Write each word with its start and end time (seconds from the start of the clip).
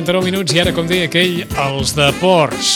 9 0.00 0.02
i 0.02 0.06
39 0.06 0.30
minuts 0.30 0.54
i 0.54 0.60
ara, 0.62 0.72
com 0.72 0.86
deia 0.88 1.08
aquell, 1.10 1.42
els 1.60 1.90
deports. 1.92 2.68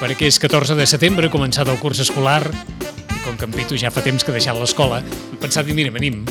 Perquè 0.00 0.28
és 0.30 0.38
14 0.40 0.76
de 0.78 0.86
setembre, 0.88 1.28
començat 1.28 1.68
el 1.68 1.76
curs 1.82 2.00
escolar, 2.00 2.40
i 2.46 3.18
com 3.24 3.36
que 3.36 3.44
en 3.44 3.52
Pitu 3.52 3.76
ja 3.76 3.90
fa 3.92 4.00
temps 4.04 4.24
que 4.24 4.32
ha 4.32 4.36
deixat 4.36 4.56
l'escola, 4.56 5.02
he 5.04 5.36
pensat, 5.42 5.68
mira, 5.76 5.92
venim, 5.92 6.22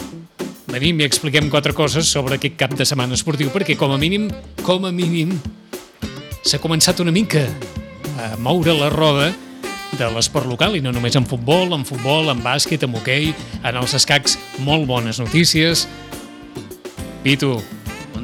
venim 0.71 1.03
i 1.03 1.05
expliquem 1.05 1.51
quatre 1.53 1.75
coses 1.77 2.09
sobre 2.09 2.39
aquest 2.39 2.57
cap 2.57 2.73
de 2.73 2.89
setmana 2.89 3.13
esportiu, 3.13 3.51
perquè 3.53 3.77
com 3.77 3.93
a 3.93 4.01
mínim, 4.01 4.31
com 4.65 4.89
a 4.89 4.93
mínim, 4.95 5.37
s'ha 6.41 6.61
començat 6.63 7.03
una 7.05 7.13
mica 7.13 7.45
a 8.17 8.33
moure 8.41 8.73
la 8.73 8.89
roda 8.89 9.29
de 9.93 10.09
l'esport 10.17 10.49
local, 10.49 10.73
i 10.73 10.81
no 10.81 10.95
només 10.95 11.15
en 11.19 11.29
futbol, 11.29 11.77
en 11.77 11.85
futbol, 11.85 12.33
en 12.33 12.41
bàsquet, 12.41 12.81
en 12.81 12.97
hoquei, 12.97 13.29
en 13.61 13.77
els 13.77 13.93
escacs, 13.93 14.39
molt 14.65 14.89
bones 14.89 15.21
notícies. 15.21 15.85
Pitu, 17.21 17.59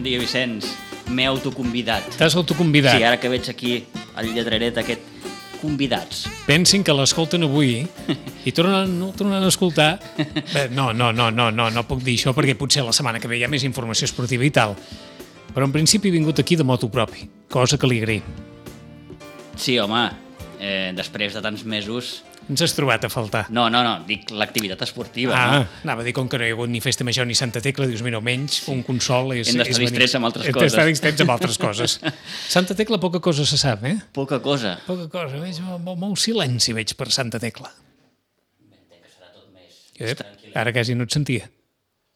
Bon 0.02 0.08
dia, 0.10 0.18
Vicenç. 0.18 0.66
M'he 1.14 1.28
autoconvidat. 1.30 2.16
t'has 2.18 2.34
autoconvidat. 2.34 2.96
Sí, 2.98 3.04
ara 3.06 3.20
que 3.22 3.30
veig 3.30 3.46
aquí 3.52 3.74
el 4.18 4.32
lletreret 4.34 4.80
aquest 4.82 5.04
convidats. 5.62 6.24
Pensin 6.48 6.82
que 6.82 6.96
l'escolten 6.98 7.46
avui 7.46 7.84
i 8.50 8.52
tornen, 8.52 8.96
no 8.98 9.12
tornen 9.14 9.46
a 9.46 9.52
escoltar... 9.54 10.00
Bé, 10.56 10.64
no, 10.74 10.88
no, 10.92 11.12
no, 11.14 11.30
no, 11.30 11.52
no, 11.54 11.70
no 11.70 11.84
puc 11.86 12.02
dir 12.02 12.16
això 12.18 12.34
perquè 12.34 12.58
potser 12.58 12.82
la 12.82 12.96
setmana 12.98 13.22
que 13.22 13.30
ve 13.30 13.38
hi 13.38 13.46
ha 13.46 13.52
més 13.54 13.62
informació 13.62 14.10
esportiva 14.10 14.42
i 14.42 14.50
tal. 14.50 14.74
Però 15.54 15.70
en 15.70 15.78
principi 15.78 16.10
he 16.10 16.18
vingut 16.18 16.42
aquí 16.42 16.58
de 16.58 16.66
moto 16.66 16.90
propi, 16.90 17.30
cosa 17.54 17.78
que 17.78 17.94
li 17.94 18.02
agraïm. 18.02 18.26
Sí, 19.54 19.78
home, 19.78 20.08
eh, 20.58 20.98
després 20.98 21.38
de 21.38 21.46
tants 21.46 21.62
mesos... 21.62 22.24
Ens 22.50 22.62
has 22.66 22.74
trobat 22.76 23.06
a 23.06 23.10
faltar. 23.12 23.46
No, 23.54 23.68
no, 23.72 23.84
no, 23.86 23.92
dic 24.08 24.32
l'activitat 24.34 24.82
esportiva. 24.84 25.36
Ah, 25.38 25.60
no? 25.60 25.68
anava 25.86 26.02
a 26.02 26.06
dir, 26.08 26.14
com 26.18 26.28
que 26.28 26.40
no 26.42 26.48
hi 26.48 26.52
ha 26.52 26.56
hagut 26.56 26.72
ni 26.74 26.82
festa 26.84 27.06
major 27.08 27.28
ni 27.30 27.36
Santa 27.38 27.62
Tecla, 27.64 27.86
dius, 27.88 28.02
mira, 28.04 28.18
almenys 28.20 28.64
un 28.74 28.82
consol 28.88 29.36
és... 29.38 29.52
Hem 29.52 29.62
d'estar 29.62 29.84
distrets 29.86 30.18
amb 30.18 30.28
altres 30.28 30.50
Hem 30.50 30.56
coses. 30.58 30.72
d'estar 30.72 30.88
distrets 30.90 31.24
amb 31.24 31.36
altres 31.36 31.60
coses. 31.62 31.96
Santa 32.56 32.76
Tecla 32.76 33.00
poca 33.04 33.22
cosa 33.24 33.46
se 33.48 33.60
sap, 33.62 33.86
eh? 33.88 33.94
Poca 34.18 34.42
cosa. 34.44 34.74
Poca 34.88 35.08
cosa, 35.14 35.40
veig, 35.40 35.62
molt, 35.64 35.96
molt 36.02 36.20
silenci 36.20 36.76
veig 36.76 36.96
per 37.00 37.12
Santa 37.14 37.40
Tecla. 37.40 37.72
Ep, 40.02 40.24
ara 40.58 40.74
quasi 40.74 40.96
no 40.98 41.06
et 41.06 41.14
sentia. 41.14 41.46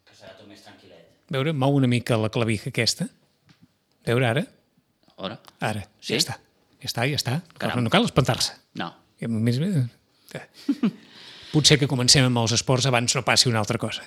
Que 0.09 0.15
serà 0.17 0.33
tot 0.33 0.47
més 0.49 0.63
tranquil·let. 0.65 1.05
A 1.29 1.37
veure, 1.37 1.53
mou 1.53 1.77
una 1.77 1.87
mica 1.91 2.17
la 2.17 2.31
clavija 2.33 2.71
aquesta. 2.73 3.05
A 3.05 4.09
veure, 4.09 4.25
ara. 4.31 4.45
Ora? 5.21 5.37
Ara. 5.63 5.85
Sí? 6.01 6.15
Ja 6.15 6.23
està. 6.23 6.39
Ja 6.81 6.89
està, 6.89 7.05
ja 7.09 7.19
està. 7.21 7.37
Caram. 7.61 7.85
No 7.85 7.93
cal 7.93 8.09
espantar-se. 8.09 8.57
No. 8.81 8.89
I 9.21 9.29
a 9.29 9.31
més, 9.31 9.61
eh, 10.35 10.91
Potser 11.55 11.77
que 11.79 11.87
comencem 11.87 12.25
amb 12.27 12.41
els 12.41 12.53
esports 12.57 12.85
abans 12.89 13.15
no 13.15 13.23
passi 13.23 13.47
una 13.47 13.61
altra 13.61 13.79
cosa. 13.79 14.03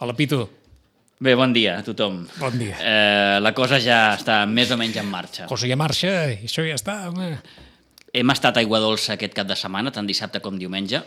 Hola, 0.00 0.14
Pitu. 0.16 0.40
Bé, 1.22 1.34
bon 1.38 1.52
dia 1.54 1.76
a 1.78 1.82
tothom. 1.86 2.22
Bon 2.40 2.54
dia. 2.58 2.74
Eh, 2.80 3.40
la 3.44 3.52
cosa 3.54 3.78
ja 3.78 4.16
està 4.16 4.40
més 4.50 4.72
o 4.72 4.78
menys 4.80 4.96
en 4.98 5.10
marxa. 5.10 5.44
Cosa 5.50 5.68
ja 5.70 5.76
marxa, 5.78 6.10
i 6.32 6.48
això 6.48 6.64
ja 6.66 6.78
està, 6.78 6.96
home. 7.12 7.36
Hem 8.12 8.32
estat 8.34 8.56
a 8.56 8.64
Aigua 8.64 8.80
Dolça 8.82 9.14
aquest 9.14 9.36
cap 9.36 9.46
de 9.46 9.56
setmana, 9.56 9.92
tant 9.94 10.08
dissabte 10.08 10.40
com 10.42 10.58
diumenge. 10.58 11.02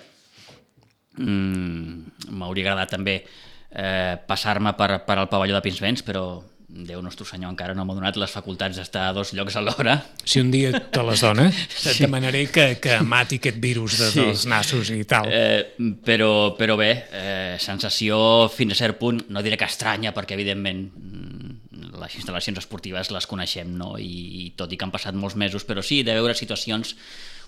Mm, 1.18 2.30
M'hauria 2.32 2.70
agradat 2.70 2.94
també 2.96 3.18
eh, 3.20 4.16
passar-me 4.30 4.72
per, 4.80 5.02
per 5.04 5.17
al 5.20 5.28
pavelló 5.32 5.58
de 5.58 5.64
Pinsbens, 5.66 6.05
però 6.08 6.23
Déu 6.67 6.98
nostre 7.05 7.27
senyor 7.30 7.52
encara 7.53 7.76
no 7.77 7.83
m'ha 7.86 7.93
donat 7.93 8.15
les 8.17 8.31
facultats 8.33 8.76
d'estar 8.80 9.03
a 9.09 9.14
dos 9.14 9.33
llocs 9.37 9.55
alhora. 9.59 9.99
Si 10.26 10.39
un 10.42 10.49
dia 10.52 10.71
te 10.92 11.03
les 11.05 11.21
dona, 11.21 11.45
et 11.92 11.99
demanaré 12.02 12.48
que, 12.49 12.65
que 12.81 12.98
mati 13.05 13.37
aquest 13.37 13.59
virus 13.61 13.99
de, 13.99 14.08
Sí. 14.11 14.20
dels 14.23 14.45
nassos 14.49 14.89
i 14.89 15.04
tal. 15.05 15.30
Eh, 15.30 15.75
però, 16.04 16.55
però 16.58 16.75
bé, 16.80 16.89
eh, 17.14 17.55
sensació 17.61 18.49
fins 18.49 18.73
a 18.73 18.80
cert 18.81 18.98
punt, 18.98 19.21
no 19.30 19.43
diré 19.45 19.59
que 19.61 19.70
estranya, 19.70 20.11
perquè 20.17 20.33
evidentment 20.33 20.83
mm, 20.89 21.95
les 22.02 22.17
instal·lacions 22.20 22.58
esportives 22.59 23.14
les 23.14 23.30
coneixem, 23.30 23.70
no? 23.77 23.93
I, 24.02 24.11
i 24.48 24.49
tot 24.58 24.73
i 24.73 24.77
que 24.77 24.83
han 24.89 24.92
passat 24.95 25.15
molts 25.15 25.37
mesos, 25.37 25.64
però 25.70 25.86
sí, 25.86 26.02
de 26.04 26.17
veure 26.17 26.33
situacions 26.36 26.95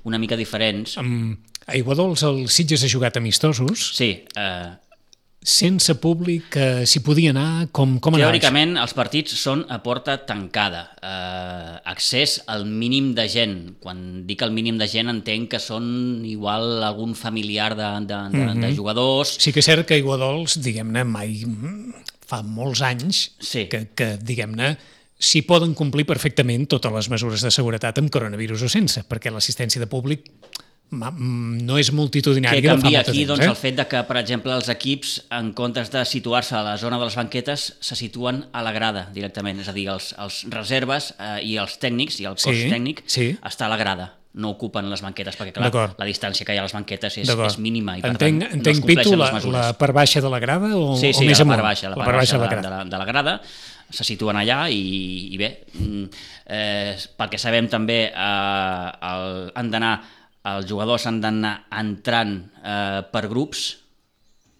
una 0.07 0.22
mica 0.22 0.38
diferents. 0.39 0.94
Amb 1.01 1.39
Aiguadols, 1.67 2.22
el 2.23 2.45
Sitges 2.53 2.85
ha 2.85 2.88
jugat 2.94 3.17
amistosos, 3.19 3.89
Sí, 3.97 4.13
eh, 4.38 4.69
sense 5.42 5.94
públic, 6.02 6.50
que 6.52 6.86
s'hi 6.90 7.00
podia 7.06 7.31
anar, 7.31 7.68
com, 7.72 7.98
com 8.03 8.16
anava? 8.18 8.34
Teòricament, 8.34 8.74
els 8.81 8.94
partits 8.98 9.36
són 9.40 9.62
a 9.72 9.78
porta 9.86 10.18
tancada. 10.28 10.81
Eh, 11.00 11.78
accés 11.94 12.42
al 12.52 12.66
mínim 12.68 13.14
de 13.16 13.28
gent. 13.31 13.56
Quan 13.80 14.25
dic 14.28 14.44
el 14.44 14.52
mínim 14.52 14.78
de 14.81 14.90
gent 14.92 15.08
entenc 15.14 15.50
que 15.53 15.62
són 15.64 16.25
igual 16.28 16.84
algun 16.84 17.16
familiar 17.16 17.75
de, 17.80 17.88
de, 18.09 18.20
de, 18.34 18.44
Mhm. 18.44 18.62
de 18.66 18.74
jugadors. 18.75 19.38
Sí 19.40 19.53
que 19.53 19.59
és 19.64 19.66
cert 19.66 19.88
que 19.88 19.96
Aiguadols, 19.96 20.59
diguem-ne, 20.62 21.06
mai 21.08 21.46
mm, 21.46 21.94
fa 22.28 22.42
molts 22.44 22.81
anys 22.81 23.31
Sí. 23.40 23.68
que, 23.72 23.88
que 23.96 24.18
diguem-ne, 24.18 24.75
s'hi 25.18 25.42
poden 25.48 25.74
complir 25.74 26.06
perfectament 26.06 26.68
totes 26.68 26.92
les 26.92 27.08
mesures 27.09 27.42
de 27.42 27.50
seguretat 27.50 27.98
amb 27.98 28.12
coronavirus 28.12 28.64
o 28.64 28.69
sense, 28.69 29.02
perquè 29.08 29.31
l'assistència 29.31 29.80
de 29.80 29.88
públic 29.88 30.28
mm, 30.28 30.56
no 30.92 31.78
és 31.81 31.90
Què 32.56 32.62
de 32.62 32.78
fa 32.78 32.81
canvia 32.81 33.00
aquí? 33.02 33.25
temps. 33.25 33.28
Doncs 33.34 33.44
eh? 33.46 33.50
el 33.50 33.58
fet 33.59 33.75
de 33.75 33.86
que, 33.92 34.03
per 34.08 34.18
exemple, 34.22 34.53
els 34.56 34.70
equips, 34.72 35.16
en 35.36 35.50
comptes 35.58 35.92
de 35.92 36.03
situar-se 36.08 36.56
a 36.56 36.62
la 36.64 36.78
zona 36.80 37.00
de 37.02 37.09
les 37.09 37.18
banquetes, 37.20 37.74
se 37.80 37.96
situen 38.00 38.46
a 38.53 38.62
la 38.64 38.72
grada 38.72 39.09
directament. 39.14 39.59
És 39.59 39.68
a 39.68 39.75
dir, 39.75 39.90
els, 39.92 40.14
els 40.18 40.46
reserves 40.53 41.14
eh, 41.20 41.42
i 41.44 41.58
els 41.59 41.75
tècnics, 41.81 42.22
i 42.24 42.30
el 42.30 42.38
cos 42.40 42.48
Sí, 42.56 42.70
tècnic, 42.72 43.03
sí. 43.08 43.34
està 43.44 43.68
a 43.68 43.74
la 43.74 43.78
grada 43.81 44.14
no 44.38 44.52
ocupen 44.53 44.86
les 44.86 45.02
banquetes, 45.02 45.34
perquè 45.34 45.50
clar, 45.56 45.96
la 45.98 46.06
distància 46.06 46.46
que 46.46 46.53
hi 46.53 46.59
ha 46.59 46.62
a 46.62 46.68
les 46.68 46.74
banquetes 46.75 47.16
és, 47.18 47.25
és 47.31 47.56
mínima 47.58 47.96
i 47.98 48.04
per 48.04 48.12
entenc, 48.12 48.44
tant 48.44 48.44
no 48.44 48.46
es 48.46 48.54
entenc 48.54 48.84
Pitu, 48.86 49.09
compleixen 49.09 49.18
la, 49.18 49.25
les 49.25 49.34
mesures. 49.34 49.56
la 49.66 49.72
part 49.80 49.96
baixa 49.98 50.22
de 50.22 50.30
la 50.30 50.40
grada 50.44 50.69
o, 50.78 50.92
Sí, 51.00 51.09
sí, 51.09 51.24
o 51.24 51.28
més 51.31 51.40
la 51.40 51.46
amunt? 51.48 51.56
part 51.56 51.66
baixa, 51.66 51.90
la 51.90 51.96
part 51.98 52.19
baixa 52.19 52.38
de, 52.38 52.44
la, 52.46 52.62
de, 52.62 52.69
la, 52.69 52.84
de 52.86 53.00
la 53.02 53.08
grada, 53.09 53.34
se 53.90 54.06
situen 54.06 54.38
allà 54.38 54.59
i, 54.69 54.78
i 55.34 55.40
bé, 55.42 55.50
mm, 55.74 56.04
eh, 56.54 56.94
pel 57.18 57.31
que 57.34 57.40
sabem 57.42 57.66
també 57.72 57.98
eh, 58.12 59.09
el, 59.09 59.52
han 59.58 59.74
d'anar, 59.74 59.96
els 60.53 60.68
jugadors 60.69 61.06
han 61.09 61.19
d'anar 61.24 61.53
entrant 61.80 62.38
eh, 62.62 63.02
per 63.12 63.28
grups, 63.31 63.68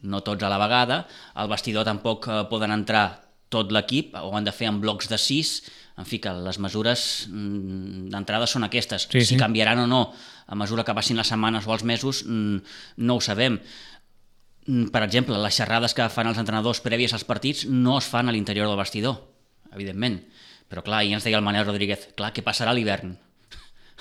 no 0.08 0.22
tots 0.26 0.46
a 0.46 0.52
la 0.52 0.60
vegada, 0.62 1.02
al 1.36 1.50
vestidor 1.52 1.88
tampoc 1.88 2.28
eh, 2.28 2.44
poden 2.52 2.74
entrar 2.76 3.08
tot 3.54 3.72
l'equip, 3.72 4.16
ho 4.20 4.32
han 4.36 4.48
de 4.48 4.54
fer 4.56 4.68
en 4.70 4.80
blocs 4.84 5.08
de 5.10 5.20
6, 5.22 5.52
en 5.98 6.06
fi, 6.06 6.20
que 6.22 6.34
les 6.46 6.60
mesures 6.62 7.04
mm, 7.32 8.10
d'entrada 8.14 8.48
són 8.50 8.68
aquestes. 8.68 9.08
Sí, 9.08 9.24
si 9.24 9.34
sí. 9.34 9.40
canviaran 9.40 9.86
o 9.86 9.88
no 9.90 10.02
a 10.48 10.56
mesura 10.56 10.86
que 10.88 10.96
passin 10.96 11.18
les 11.20 11.30
setmanes 11.32 11.68
o 11.68 11.74
els 11.74 11.86
mesos, 11.88 12.24
mm, 12.28 12.58
no 13.08 13.18
ho 13.18 13.24
sabem. 13.24 13.60
Mm, 14.68 14.90
Per 14.94 15.04
exemple, 15.04 15.40
les 15.42 15.56
xerrades 15.56 15.96
que 15.98 16.10
fan 16.14 16.30
els 16.30 16.42
entrenadors 16.42 16.84
prèvies 16.84 17.16
als 17.16 17.26
partits 17.28 17.66
no 17.66 17.98
es 17.98 18.10
fan 18.10 18.28
a 18.28 18.36
l'interior 18.36 18.68
del 18.68 18.80
vestidor, 18.80 19.24
evidentment. 19.74 20.22
Però 20.68 20.84
clar, 20.84 21.02
ahir 21.02 21.16
ens 21.16 21.24
deia 21.24 21.40
el 21.40 21.46
Manel 21.46 21.66
Rodríguez, 21.66 22.12
clar, 22.16 22.34
què 22.36 22.44
passarà 22.44 22.76
a 22.76 22.78
l'hivern? 22.78 23.16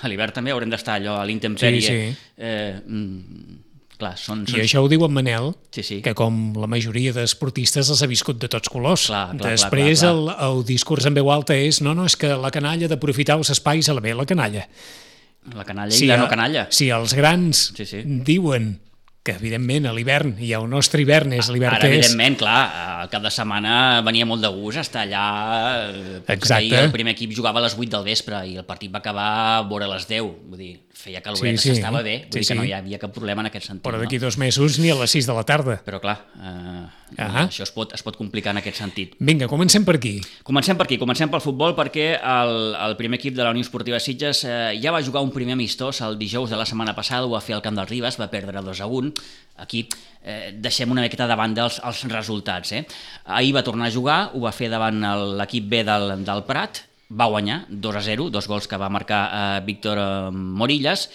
A 0.03 0.09
l'hivern 0.11 0.33
també 0.35 0.51
haurem 0.53 0.69
d'estar 0.69 0.99
allò 0.99 1.15
a 1.21 1.23
l'intempèrie. 1.25 1.81
Sí, 1.81 1.95
sí. 2.13 2.33
Eh, 2.37 2.75
mm, 2.85 3.55
clar, 3.97 4.11
són... 4.21 4.43
són... 4.45 4.59
I 4.59 4.63
això 4.67 4.83
ho 4.85 4.89
diu 4.91 5.01
en 5.07 5.13
Manel, 5.15 5.51
Sí, 5.73 5.81
sí. 5.83 5.97
que 6.05 6.13
com 6.17 6.53
la 6.61 6.67
majoria 6.69 7.13
d'esportistes 7.15 7.89
els 7.89 8.03
ha 8.05 8.09
viscut 8.11 8.37
de 8.41 8.49
tots 8.51 8.69
colors. 8.69 9.07
Clar, 9.09 9.23
clar, 9.31 9.39
clar, 9.41 9.55
Després 9.55 10.03
clar, 10.05 10.11
El, 10.13 10.29
el 10.49 10.63
discurs 10.69 11.07
en 11.09 11.17
veu 11.17 11.31
alta 11.33 11.57
és 11.57 11.81
no, 11.81 11.95
no, 11.97 12.05
és 12.05 12.15
que 12.19 12.29
la 12.37 12.51
canalla 12.53 12.89
d'aprofitar 12.91 13.39
els 13.41 13.49
espais 13.55 13.89
a 13.89 13.97
la 13.97 14.03
bé, 14.05 14.13
la 14.13 14.25
canalla. 14.29 14.67
La 15.55 15.63
canalla 15.63 15.95
i 15.95 16.05
la 16.09 16.17
no 16.19 16.27
canalla. 16.27 16.67
Si 16.75 16.89
els 16.91 17.13
grans 17.15 17.71
Sí, 17.77 17.85
sí. 17.87 18.01
diuen 18.27 18.75
que 19.27 19.35
evidentment 19.35 19.89
a 19.89 19.93
l'hivern 19.95 20.35
i 20.39 20.53
el 20.55 20.65
nostre 20.71 21.01
hivern 21.03 21.33
és 21.35 21.49
l'hivern 21.51 21.77
que 21.83 21.89
és, 21.91 21.97
evidentment, 22.07 22.37
clar, 22.39 23.07
cap 23.11 23.21
de 23.25 23.31
setmana 23.33 23.99
venia 24.07 24.25
molt 24.29 24.41
de 24.45 24.51
gust 24.55 24.79
estar 24.81 25.03
allà... 25.03 25.25
eh, 25.91 26.21
Exacte. 26.33 26.61
ahir 26.61 26.73
El 26.87 26.91
primer 26.95 27.13
equip 27.17 27.33
jugava 27.35 27.59
a 27.59 27.65
les 27.67 27.75
8 27.77 27.89
del 27.97 28.05
vespre 28.07 28.39
i 28.47 28.55
el 28.57 28.65
partit 28.67 28.93
va 28.93 29.01
acabar 29.03 29.27
a 29.57 29.61
vora 29.67 29.87
les 29.91 30.07
10. 30.09 30.23
Vull 30.47 30.61
dir, 30.61 30.71
feia 30.97 31.21
caloret, 31.21 31.59
Sí, 31.59 31.69
sí. 31.69 31.75
s'estava 31.75 32.01
bé. 32.05 32.21
Sí, 32.25 32.29
Vull 32.31 32.41
dir 32.41 32.47
que 32.47 32.55
no 32.55 32.63
sí. 32.65 32.71
hi 32.71 32.75
havia 32.79 32.99
cap 33.03 33.13
problema 33.15 33.43
en 33.43 33.51
aquest 33.51 33.67
sentit. 33.67 33.83
però 33.85 33.99
no? 33.99 34.03
d'aquí 34.05 34.17
dos 34.23 34.37
mesos 34.41 34.79
ni 34.79 34.89
a 34.91 34.95
les 34.95 35.11
6 35.11 35.27
de 35.27 35.35
la 35.37 35.43
tarda. 35.43 35.79
Però 35.85 35.99
clar, 36.03 36.17
eh, 36.39 36.85
Ahà. 37.15 37.45
això 37.47 37.63
es 37.63 37.71
pot, 37.71 37.93
es 37.95 38.03
pot 38.03 38.17
complicar 38.19 38.51
en 38.51 38.59
aquest 38.59 38.81
sentit. 38.81 39.13
Vinga, 39.23 39.47
comencem 39.47 39.85
per 39.87 39.95
aquí. 39.95 40.17
Comencem 40.47 40.77
per 40.77 40.87
aquí, 40.87 40.97
comencem 40.99 41.31
pel 41.31 41.43
futbol 41.43 41.75
perquè 41.77 42.09
el, 42.17 42.55
el 42.75 42.97
primer 42.99 43.21
equip 43.21 43.37
de 43.37 43.45
la 43.45 43.53
Unió 43.55 43.63
Esportiva 43.63 44.01
Sitges 44.03 44.43
eh, 44.43 44.75
ja 44.83 44.91
va 44.91 45.03
jugar 45.05 45.23
un 45.23 45.31
primer 45.31 45.55
amistós 45.55 46.01
el 46.05 46.19
dijous 46.19 46.51
de 46.51 46.59
la 46.59 46.67
setmana 46.67 46.95
passada, 46.97 47.25
ho 47.25 47.31
va 47.31 47.41
fer 47.43 47.55
al 47.55 47.63
Camp 47.63 47.79
del 47.79 47.87
Ribes, 47.87 48.19
va 48.19 48.27
perdre 48.33 48.61
2 48.65 48.83
a 48.83 48.89
1. 48.99 49.13
Aquí 49.63 49.85
eh, 50.23 50.51
deixem 50.53 50.91
una 50.91 51.05
miqueta 51.05 51.29
de 51.31 51.39
banda 51.39 51.63
els, 51.69 51.79
els 51.79 52.03
resultats. 52.11 52.75
Eh? 52.75 52.83
Ahir 53.39 53.55
va 53.55 53.63
tornar 53.63 53.87
a 53.87 53.95
jugar, 53.95 54.19
ho 54.35 54.43
va 54.43 54.53
fer 54.55 54.69
davant 54.73 54.99
l'equip 55.39 55.71
B 55.71 55.85
del, 55.87 56.11
del 56.27 56.43
Prat, 56.49 56.83
va 57.09 57.29
guanyar 57.31 57.65
2 57.69 57.95
a 57.95 58.01
0, 58.03 58.29
dos 58.29 58.47
gols 58.47 58.67
que 58.67 58.77
va 58.79 58.89
marcar 58.91 59.21
eh, 59.27 59.65
Víctor 59.65 59.99
eh, 60.01 60.31
Morillas, 60.31 61.07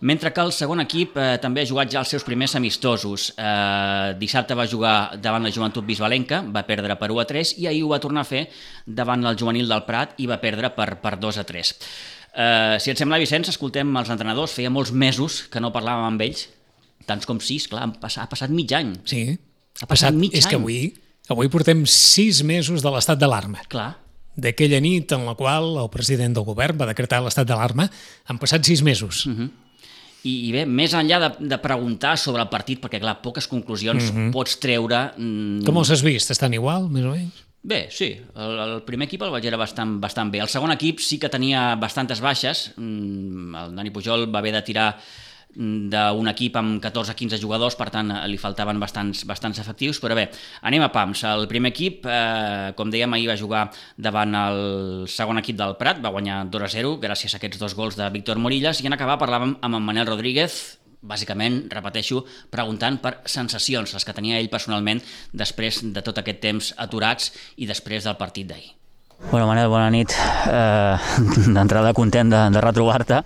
mentre 0.00 0.32
que 0.32 0.40
el 0.42 0.52
segon 0.54 0.82
equip 0.82 1.16
eh, 1.18 1.36
també 1.42 1.62
ha 1.62 1.68
jugat 1.68 1.90
ja 1.90 2.00
els 2.02 2.10
seus 2.14 2.24
primers 2.26 2.54
amistosos. 2.58 3.32
Eh, 3.36 4.14
dissabte 4.18 4.56
va 4.58 4.68
jugar 4.70 5.18
davant 5.22 5.42
la 5.42 5.52
Joventut 5.54 5.86
Bisbalenca, 5.86 6.42
va 6.46 6.64
perdre 6.66 6.96
per 6.98 7.10
1 7.10 7.22
a 7.22 7.26
3, 7.28 7.54
i 7.62 7.68
ahir 7.70 7.84
ho 7.86 7.92
va 7.92 8.00
tornar 8.02 8.26
a 8.26 8.28
fer 8.28 8.48
davant 8.86 9.24
el 9.26 9.38
juvenil 9.38 9.70
del 9.70 9.86
Prat 9.88 10.18
i 10.22 10.26
va 10.30 10.40
perdre 10.42 10.72
per, 10.76 10.96
per 11.02 11.16
2 11.22 11.42
a 11.42 11.46
3. 11.48 11.74
Eh, 12.32 12.76
si 12.80 12.92
et 12.92 12.98
sembla, 12.98 13.20
Vicenç, 13.20 13.50
escoltem 13.52 13.90
els 13.98 14.10
entrenadors. 14.12 14.54
Feia 14.56 14.72
molts 14.72 14.92
mesos 14.92 15.42
que 15.52 15.60
no 15.60 15.72
parlàvem 15.74 16.08
amb 16.08 16.26
ells, 16.26 16.46
tants 17.06 17.28
com 17.28 17.40
sis, 17.42 17.68
clar, 17.70 17.84
passat, 18.00 18.24
ha 18.24 18.30
passat 18.30 18.52
mig 18.54 18.72
any. 18.78 18.94
Sí. 19.08 19.26
Ha 19.82 19.88
passat 19.88 20.14
mig 20.16 20.34
és 20.36 20.46
que 20.46 20.56
any. 20.56 20.62
avui, 20.62 20.80
avui 21.32 21.50
portem 21.52 21.84
sis 21.88 22.42
mesos 22.46 22.84
de 22.84 22.92
l'estat 22.94 23.20
d'alarma. 23.20 23.64
Clar, 23.72 23.90
d'aquella 24.36 24.80
nit 24.80 25.12
en 25.12 25.26
la 25.26 25.34
qual 25.38 25.76
el 25.82 25.90
president 25.92 26.34
del 26.36 26.46
govern 26.46 26.78
va 26.80 26.88
decretar 26.88 27.22
l'estat 27.22 27.48
d'alarma. 27.48 27.88
Han 28.26 28.40
passat 28.40 28.64
sis 28.64 28.82
mesos. 28.82 29.26
Uh 29.26 29.32
-huh. 29.32 29.50
I, 30.22 30.48
I 30.48 30.52
bé, 30.52 30.66
més 30.66 30.92
enllà 30.94 31.18
de, 31.18 31.48
de 31.50 31.58
preguntar 31.58 32.16
sobre 32.16 32.42
el 32.42 32.48
partit, 32.48 32.80
perquè 32.80 33.00
clar, 33.00 33.20
poques 33.22 33.48
conclusions 33.48 34.10
uh 34.10 34.14
-huh. 34.14 34.30
pots 34.30 34.58
treure... 34.58 35.12
Mm... 35.16 35.64
Com 35.64 35.76
els 35.76 35.90
has 35.90 36.02
vist? 36.02 36.30
Estan 36.30 36.54
igual, 36.54 36.88
més 36.88 37.04
o 37.04 37.10
menys? 37.10 37.42
Bé, 37.62 37.86
sí. 37.90 38.16
El, 38.34 38.58
el 38.58 38.82
primer 38.82 39.06
equip 39.06 39.22
el 39.22 39.30
vaig 39.30 39.42
veure 39.42 39.56
bastant, 39.56 40.00
bastant 40.00 40.30
bé. 40.30 40.40
El 40.42 40.48
segon 40.48 40.72
equip 40.72 40.98
sí 40.98 41.18
que 41.18 41.28
tenia 41.28 41.76
bastantes 41.76 42.20
baixes. 42.20 42.72
Mm, 42.76 43.54
el 43.54 43.76
Dani 43.76 43.90
Pujol 43.90 44.26
va 44.34 44.40
haver 44.40 44.52
de 44.52 44.62
tirar 44.62 44.98
d'un 45.54 46.30
equip 46.30 46.56
amb 46.56 46.80
14-15 46.82 47.40
jugadors, 47.42 47.76
per 47.76 47.90
tant 47.92 48.10
li 48.28 48.38
faltaven 48.40 48.80
bastants, 48.80 49.24
bastants 49.28 49.60
efectius, 49.60 50.00
però 50.00 50.16
bé, 50.16 50.28
anem 50.64 50.84
a 50.86 50.90
pams. 50.94 51.24
El 51.28 51.46
primer 51.50 51.72
equip, 51.74 52.06
eh, 52.06 52.72
com 52.76 52.90
dèiem, 52.90 53.12
ahir 53.12 53.28
va 53.28 53.36
jugar 53.36 53.70
davant 53.96 54.34
el 54.34 55.08
segon 55.08 55.38
equip 55.38 55.56
del 55.56 55.76
Prat, 55.76 56.00
va 56.00 56.14
guanyar 56.14 56.46
2-0 56.50 56.98
gràcies 57.00 57.34
a 57.34 57.40
aquests 57.40 57.60
dos 57.60 57.74
gols 57.74 57.96
de 57.96 58.08
Víctor 58.10 58.38
Morillas, 58.38 58.80
i 58.80 58.86
en 58.86 58.96
acabar 58.96 59.20
parlàvem 59.20 59.56
amb 59.60 59.76
en 59.76 59.82
Manel 59.82 60.06
Rodríguez, 60.06 60.78
bàsicament, 61.02 61.66
repeteixo, 61.70 62.24
preguntant 62.50 63.00
per 63.02 63.18
sensacions, 63.26 63.92
les 63.92 64.04
que 64.06 64.14
tenia 64.14 64.38
ell 64.38 64.52
personalment 64.52 65.02
després 65.32 65.82
de 65.82 66.02
tot 66.02 66.18
aquest 66.22 66.40
temps 66.40 66.74
aturats 66.78 67.32
i 67.56 67.66
després 67.66 68.06
del 68.06 68.16
partit 68.16 68.46
d'ahir. 68.46 68.81
Bueno, 69.30 69.46
Manel, 69.46 69.68
bona 69.68 69.88
nit. 69.90 70.12
Eh, 70.50 70.96
D'entrada 71.56 71.94
content 71.96 72.32
de, 72.32 72.42
de 72.52 72.60
retrobar-te. 72.64 73.22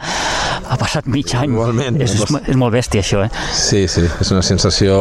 Ha 0.67 0.79
passat 0.81 1.09
mig 1.11 1.33
any. 1.35 1.51
Igualment. 1.51 2.01
És, 2.03 2.15
és, 2.19 2.37
és 2.53 2.59
molt 2.59 2.75
bèstia, 2.75 3.03
això, 3.03 3.25
eh? 3.27 3.31
Sí, 3.55 3.87
sí, 3.91 4.07
és 4.07 4.33
una 4.35 4.45
sensació 4.47 4.99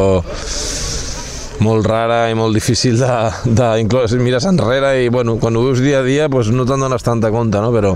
molt 1.63 1.87
rara 1.87 2.25
i 2.29 2.35
molt 2.35 2.55
difícil 2.57 2.97
de, 2.99 3.13
de 3.45 3.69
inclús 3.79 4.13
mires 4.19 4.43
enrere 4.49 4.91
i 5.05 5.09
bueno, 5.09 5.37
quan 5.39 5.55
ho 5.55 5.63
veus 5.69 5.79
dia 5.79 6.01
a 6.01 6.05
dia 6.05 6.27
doncs 6.27 6.51
no 6.51 6.65
te'n 6.67 6.83
dones 6.83 7.05
tanta 7.05 7.31
compte, 7.31 7.61
no? 7.63 7.71
però 7.71 7.93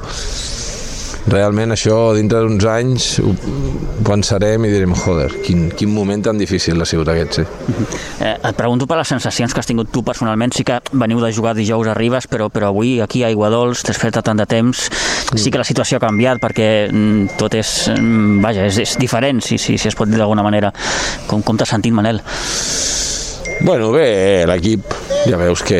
realment 1.30 1.74
això 1.74 1.98
dintre 2.18 2.42
d'uns 2.44 2.66
anys 2.70 3.08
ho 3.24 3.34
pensarem 4.06 4.66
i 4.66 4.72
direm, 4.74 4.96
joder, 4.98 5.30
quin, 5.46 5.68
quin 5.78 5.92
moment 5.94 6.24
tan 6.26 6.40
difícil 6.40 6.82
ha 6.82 6.88
sigut 6.90 7.10
aquest, 7.12 7.40
sí. 7.40 7.46
Eh, 8.24 8.34
et 8.34 8.58
pregunto 8.58 8.88
per 8.90 8.98
les 9.00 9.12
sensacions 9.12 9.54
que 9.54 9.62
has 9.62 9.70
tingut 9.70 9.92
tu 9.94 10.04
personalment, 10.06 10.54
sí 10.56 10.66
que 10.68 10.80
veniu 10.92 11.22
de 11.22 11.32
jugar 11.36 11.56
dijous 11.58 11.92
a 11.92 11.96
Ribes, 11.98 12.30
però, 12.32 12.50
però 12.54 12.72
avui 12.74 12.98
aquí 13.04 13.24
a 13.24 13.30
Aiguadols, 13.30 13.84
després 13.88 14.16
de 14.16 14.24
tant 14.26 14.40
de 14.40 14.48
temps, 14.50 14.88
sí 15.36 15.52
que 15.52 15.62
la 15.62 15.68
situació 15.68 16.00
ha 16.00 16.06
canviat 16.08 16.42
perquè 16.42 16.70
mm, 16.90 17.38
tot 17.40 17.58
és, 17.60 17.74
mm, 17.94 18.40
vaja, 18.46 18.66
és, 18.70 18.82
és 18.86 18.98
diferent, 19.02 19.44
si, 19.46 19.60
si, 19.62 19.78
si 19.78 19.92
es 19.92 19.98
pot 19.98 20.10
dir 20.10 20.20
d'alguna 20.20 20.46
manera. 20.46 20.74
Com, 21.30 21.44
com 21.46 21.60
t'has 21.60 21.70
sentit, 21.76 21.94
Manel? 21.94 22.24
Bueno, 23.62 23.92
bé, 23.92 24.46
l'equip 24.48 24.94
ja 25.28 25.38
veus 25.38 25.62
que 25.68 25.80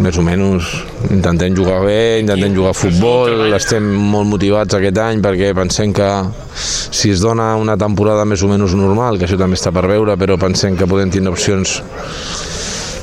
més 0.00 0.16
o 0.16 0.22
menys 0.24 0.68
intentem 1.12 1.56
jugar 1.56 1.82
bé, 1.84 2.20
intentem 2.22 2.54
jugar 2.56 2.72
a 2.72 2.76
futbol, 2.76 3.52
estem 3.56 3.84
molt 4.12 4.30
motivats 4.30 4.78
aquest 4.78 5.00
any 5.02 5.20
perquè 5.24 5.52
pensem 5.56 5.92
que 5.96 6.08
si 6.54 7.12
es 7.12 7.20
dona 7.24 7.52
una 7.60 7.76
temporada 7.80 8.24
més 8.28 8.42
o 8.42 8.48
menys 8.48 8.76
normal, 8.78 9.18
que 9.18 9.28
això 9.28 9.38
també 9.40 9.58
està 9.58 9.72
per 9.74 9.84
veure, 9.90 10.16
però 10.20 10.38
pensem 10.40 10.78
que 10.78 10.88
podem 10.88 11.12
tenir 11.12 11.32
opcions 11.32 11.80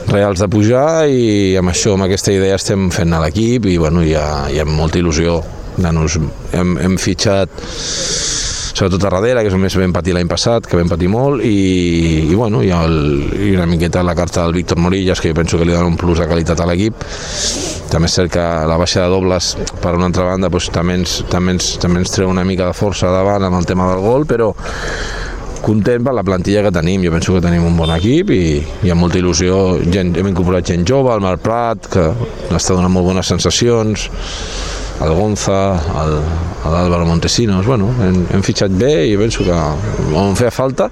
reals 0.09 0.41
de 0.41 0.49
pujar 0.49 1.05
i 1.11 1.55
amb 1.59 1.69
això, 1.69 1.93
amb 1.93 2.07
aquesta 2.07 2.33
idea 2.33 2.57
estem 2.57 2.89
fent 2.93 3.13
a 3.13 3.21
l'equip 3.21 3.69
i 3.69 3.77
bueno, 3.77 4.01
hi, 4.01 4.15
ha, 4.17 4.49
hi 4.49 4.59
ha 4.61 4.65
molta 4.65 5.01
il·lusió. 5.01 5.39
Hem, 5.79 6.73
hem 6.81 6.97
fitxat 6.99 7.53
sobretot 8.79 9.03
a 9.03 9.09
darrere, 9.11 9.41
que 9.43 9.49
és 9.51 9.55
el 9.55 9.59
més 9.59 9.75
vam 9.75 9.91
patir 9.91 10.13
l'any 10.15 10.29
passat, 10.31 10.67
que 10.69 10.77
vam 10.79 10.87
patir 10.87 11.09
molt, 11.11 11.43
i, 11.43 12.29
i, 12.29 12.35
bueno, 12.37 12.61
ha 12.63 12.83
el, 12.87 12.99
i 13.35 13.51
una 13.57 13.67
miqueta 13.67 14.05
la 14.07 14.15
carta 14.15 14.45
del 14.45 14.55
Víctor 14.55 14.79
Morillas, 14.79 15.19
que 15.19 15.33
jo 15.33 15.35
penso 15.35 15.59
que 15.59 15.67
li 15.67 15.75
dona 15.75 15.89
un 15.89 15.97
plus 15.99 16.21
de 16.21 16.27
qualitat 16.29 16.63
a 16.63 16.67
l'equip. 16.69 17.03
També 17.91 18.07
és 18.07 18.15
cert 18.15 18.31
que 18.31 18.45
la 18.69 18.77
baixa 18.79 19.03
de 19.03 19.11
dobles, 19.11 19.51
per 19.83 19.97
una 19.97 20.07
altra 20.07 20.29
banda, 20.29 20.47
doncs, 20.47 20.69
també, 20.71 20.95
ens, 21.01 21.17
també, 21.27 21.57
ens, 21.57 21.73
també 21.83 22.05
ens 22.05 22.15
treu 22.15 22.31
una 22.31 22.47
mica 22.47 22.69
de 22.69 22.77
força 22.77 23.11
davant 23.11 23.49
amb 23.49 23.59
el 23.59 23.67
tema 23.67 23.89
del 23.91 24.05
gol, 24.05 24.27
però 24.29 24.53
content 25.59 26.05
per 26.05 26.15
la 26.15 26.23
plantilla 26.23 26.63
que 26.63 26.71
tenim, 26.71 27.03
jo 27.03 27.11
penso 27.11 27.35
que 27.35 27.43
tenim 27.43 27.65
un 27.67 27.75
bon 27.75 27.91
equip 27.91 28.31
i 28.31 28.43
hi 28.63 28.91
ha 28.93 28.95
molta 28.95 29.19
il·lusió, 29.19 29.57
gent, 29.91 30.15
hem 30.15 30.31
incorporat 30.31 30.71
gent 30.71 30.87
jove, 30.87 31.11
el 31.11 31.25
Marc 31.25 31.43
Prat, 31.43 31.91
que 31.91 32.05
està 32.55 32.77
donant 32.77 32.95
molt 32.95 33.11
bones 33.11 33.27
sensacions, 33.27 34.07
el 34.99 35.13
Gonza, 35.15 35.59
l'Àlvaro 36.69 37.05
Montesinos, 37.07 37.65
bueno, 37.65 37.89
hem, 38.03 38.23
hem 38.35 38.43
fitxat 38.43 38.73
bé 38.75 38.91
i 39.07 39.15
penso 39.19 39.45
que 39.47 39.55
on 40.19 40.35
feia 40.39 40.51
falta 40.51 40.89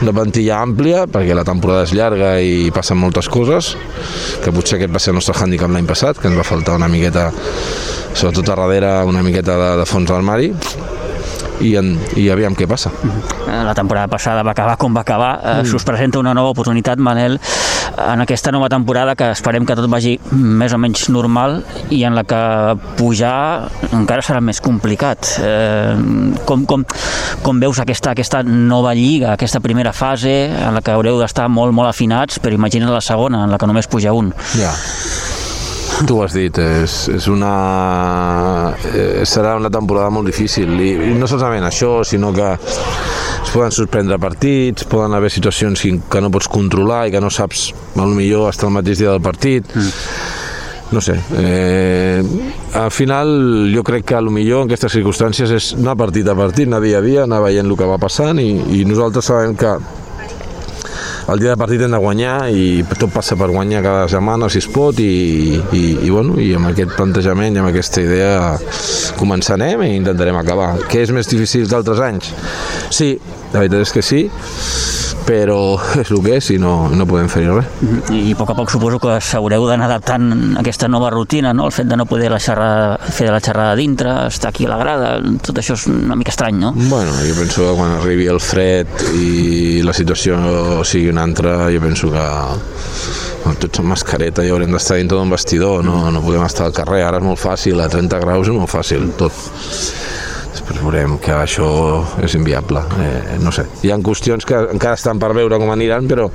una 0.00 0.14
plantilla 0.16 0.60
àmplia 0.64 1.04
perquè 1.10 1.36
la 1.36 1.46
temporada 1.46 1.84
és 1.86 1.94
llarga 1.94 2.32
i 2.42 2.70
passen 2.74 2.98
moltes 2.98 3.28
coses 3.30 3.74
que 4.42 4.52
potser 4.54 4.78
aquest 4.78 4.94
va 4.94 5.02
ser 5.02 5.12
el 5.14 5.20
nostre 5.20 5.36
hàndicap 5.36 5.70
l'any 5.70 5.88
passat 5.88 6.18
que 6.18 6.30
ens 6.30 6.38
va 6.40 6.46
faltar 6.46 6.78
una 6.80 6.88
miqueta 6.90 7.28
sobretot 8.14 8.48
a 8.48 8.56
darrere 8.56 8.94
una 9.06 9.22
miqueta 9.22 9.58
de, 9.60 9.70
de 9.82 9.86
fons 9.86 10.10
d'armari 10.10 10.50
i, 11.60 11.74
en, 11.76 11.92
i 12.16 12.28
aviam 12.32 12.54
què 12.56 12.66
passa. 12.68 12.90
Eh, 13.04 13.60
la 13.66 13.74
temporada 13.76 14.08
passada 14.08 14.44
va 14.46 14.54
acabar 14.54 14.78
com 14.80 14.96
va 14.96 15.04
acabar. 15.04 15.32
Mm. 15.40 15.68
S'us 15.68 15.84
presenta 15.84 16.20
una 16.20 16.32
nova 16.36 16.54
oportunitat, 16.54 17.00
Manel, 17.02 17.38
en 18.06 18.20
aquesta 18.24 18.52
nova 18.52 18.68
temporada 18.72 19.14
que 19.16 19.30
esperem 19.34 19.66
que 19.68 19.76
tot 19.78 19.88
vagi 19.90 20.16
més 20.32 20.72
o 20.72 20.78
menys 20.80 21.08
normal 21.12 21.60
i 21.92 22.02
en 22.08 22.16
la 22.16 22.24
que 22.28 22.40
pujar 22.98 23.68
encara 23.96 24.24
serà 24.24 24.40
més 24.44 24.62
complicat. 24.64 25.34
Eh, 25.44 25.94
com, 26.48 26.64
com, 26.68 26.84
com 27.44 27.60
veus 27.62 27.82
aquesta, 27.82 28.14
aquesta 28.14 28.42
nova 28.46 28.94
lliga, 28.96 29.34
aquesta 29.34 29.62
primera 29.64 29.92
fase 29.96 30.34
en 30.50 30.76
la 30.76 30.84
que 30.84 30.94
haureu 30.94 31.20
d'estar 31.20 31.48
molt, 31.52 31.74
molt 31.76 31.90
afinats, 31.90 32.40
però 32.40 32.56
imagina't 32.56 32.92
la 32.92 33.04
segona, 33.04 33.44
en 33.44 33.54
la 33.54 33.60
que 33.60 33.70
només 33.70 33.90
puja 33.90 34.14
un. 34.16 34.34
Ja. 34.56 34.74
Tu 36.00 36.16
ho 36.16 36.22
has 36.24 36.32
dit, 36.32 36.58
és, 36.58 36.96
és 37.12 37.28
una... 37.28 37.52
Eh, 38.90 39.22
serà 39.28 39.56
una 39.60 39.70
temporada 39.72 40.10
molt 40.14 40.30
difícil 40.30 40.72
i, 40.80 40.90
i 41.10 41.14
no 41.18 41.28
solament 41.28 41.66
això, 41.68 42.00
sinó 42.08 42.32
que 42.36 42.54
es 42.56 43.52
poden 43.52 43.74
suspendre 43.74 44.18
partits, 44.20 44.88
poden 44.88 45.16
haver 45.16 45.32
situacions 45.32 45.84
que 46.10 46.22
no 46.24 46.32
pots 46.32 46.48
controlar 46.48 47.06
i 47.08 47.14
que 47.14 47.20
no 47.20 47.30
saps, 47.30 47.70
millor 48.00 48.48
hasta 48.48 48.68
el 48.68 48.76
mateix 48.78 49.02
dia 49.02 49.12
del 49.12 49.24
partit. 49.24 49.74
Mm 49.76 50.38
no 50.90 51.00
sé, 51.00 51.20
eh, 51.38 52.22
al 52.74 52.90
final 52.90 53.70
jo 53.72 53.82
crec 53.84 54.04
que 54.04 54.14
a 54.14 54.20
lo 54.20 54.30
millor 54.30 54.64
en 54.64 54.70
aquestes 54.70 54.96
circumstàncies 54.96 55.52
és 55.54 55.68
anar 55.78 55.94
partit 55.96 56.26
a 56.26 56.34
partit, 56.34 56.66
anar 56.66 56.80
dia 56.82 56.98
a 56.98 57.04
dia, 57.04 57.24
anar 57.24 57.42
veient 57.44 57.68
el 57.70 57.76
que 57.78 57.86
va 57.86 57.98
passant 58.02 58.40
i, 58.42 58.50
i 58.80 58.82
nosaltres 58.88 59.30
sabem 59.30 59.54
que 59.54 59.76
el 61.30 61.38
dia 61.38 61.52
de 61.54 61.58
partit 61.60 61.82
hem 61.84 61.92
de 61.94 61.98
guanyar 62.02 62.34
i 62.50 62.82
tot 62.98 63.12
passa 63.14 63.36
per 63.38 63.50
guanyar 63.52 63.84
cada 63.84 64.06
setmana 64.10 64.48
si 64.50 64.58
es 64.58 64.66
pot 64.70 64.98
i, 64.98 65.60
i, 65.76 65.82
i, 66.02 66.10
bueno, 66.10 66.34
i 66.42 66.48
amb 66.58 66.72
aquest 66.72 66.96
plantejament 66.96 67.54
i 67.54 67.62
amb 67.62 67.70
aquesta 67.70 68.02
idea 68.02 68.56
començarem 69.20 69.84
i 69.86 69.92
intentarem 70.00 70.40
acabar. 70.40 70.72
Què 70.90 71.04
és 71.04 71.14
més 71.14 71.30
difícil 71.30 71.68
que 71.68 71.78
altres 71.78 72.02
anys? 72.02 72.32
Sí, 72.90 73.12
la 73.52 73.62
veritat 73.62 73.86
és 73.86 73.94
que 73.94 74.02
sí, 74.02 74.24
però 75.30 75.78
és 76.02 76.10
el 76.10 76.22
que 76.24 76.36
és 76.40 76.50
i 76.54 76.58
no, 76.60 76.90
no 76.90 77.06
podem 77.08 77.30
fer 77.30 77.44
res. 77.46 77.68
I 78.10 78.34
a 78.34 78.38
poc 78.38 78.50
a 78.52 78.56
poc 78.58 78.72
suposo 78.72 78.98
que 79.02 79.18
s'haureu 79.22 79.66
d'anar 79.68 79.86
adaptant 79.86 80.30
a 80.32 80.60
aquesta 80.64 80.88
nova 80.90 81.12
rutina, 81.14 81.54
no? 81.54 81.68
el 81.70 81.74
fet 81.74 81.88
de 81.90 81.98
no 81.98 82.06
poder 82.10 82.32
la 82.32 82.40
xerrada, 82.42 82.96
fer 83.14 83.28
de 83.28 83.34
la 83.36 83.40
xerrada 83.44 83.76
dintre, 83.78 84.14
estar 84.26 84.50
aquí 84.50 84.66
a 84.66 84.72
la 84.72 84.80
grada, 84.80 85.12
tot 85.44 85.60
això 85.62 85.76
és 85.78 85.86
una 85.90 86.18
mica 86.18 86.34
estrany, 86.34 86.58
no? 86.60 86.72
Bueno, 86.76 87.14
jo 87.26 87.36
penso 87.38 87.68
que 87.68 87.76
quan 87.78 87.96
arribi 87.98 88.26
el 88.32 88.40
fred 88.42 89.06
i 89.14 89.82
la 89.86 89.94
situació 89.96 90.40
sigui 90.86 91.10
una 91.12 91.24
altra, 91.28 91.56
jo 91.72 91.82
penso 91.84 92.10
que 92.10 92.26
tots 93.60 93.80
amb 93.80 93.92
mascareta 93.92 94.44
i 94.44 94.50
haurem 94.52 94.74
d'estar 94.74 94.98
dintre 95.00 95.18
d'un 95.18 95.30
vestidor, 95.32 95.84
no, 95.86 96.02
no 96.12 96.24
podem 96.24 96.44
estar 96.46 96.66
al 96.66 96.76
carrer, 96.76 97.04
ara 97.06 97.20
és 97.22 97.26
molt 97.26 97.40
fàcil, 97.40 97.80
a 97.80 97.88
30 97.92 98.20
graus 98.24 98.50
és 98.50 98.56
molt 98.56 98.72
fàcil, 98.72 99.10
tot 99.20 99.36
després 100.70 100.84
veurem 100.84 101.16
que 101.18 101.32
això 101.34 101.68
és 102.22 102.34
inviable. 102.38 102.82
Eh, 103.02 103.38
no 103.42 103.50
sé, 103.54 103.64
hi 103.82 103.90
ha 103.90 103.98
qüestions 103.98 104.46
que 104.46 104.58
encara 104.74 104.98
estan 104.98 105.18
per 105.18 105.32
veure 105.34 105.58
com 105.58 105.70
aniran, 105.72 106.06
però, 106.08 106.28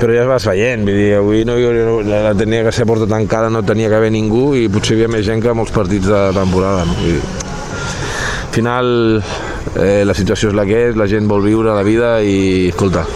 però 0.00 0.14
ja 0.14 0.24
es 0.24 0.28
vas 0.28 0.46
veient. 0.50 0.84
Vull 0.84 0.98
dir, 0.98 1.10
avui 1.18 1.44
no, 1.48 1.56
jo, 1.60 2.00
la 2.04 2.34
tenia 2.36 2.66
que 2.66 2.72
ser 2.72 2.86
porta 2.88 3.08
tancada, 3.08 3.50
no 3.50 3.64
tenia 3.64 3.88
que 3.88 3.98
haver 3.98 4.12
ningú 4.12 4.52
i 4.58 4.68
potser 4.68 4.96
hi 4.96 5.00
havia 5.00 5.14
més 5.16 5.26
gent 5.26 5.42
que 5.44 5.56
molts 5.56 5.72
partits 5.74 6.08
de 6.10 6.22
temporada. 6.36 6.84
No? 6.88 6.98
Vull 7.00 7.16
dir, 7.16 7.24
al 8.48 8.54
final 8.58 8.92
eh, 9.76 10.04
la 10.04 10.16
situació 10.16 10.52
és 10.52 10.58
la 10.58 10.66
que 10.68 10.88
és, 10.90 10.98
la 10.98 11.08
gent 11.08 11.28
vol 11.30 11.44
viure 11.46 11.76
la 11.76 11.86
vida 11.86 12.18
i, 12.20 12.68
escolta, 12.72 13.06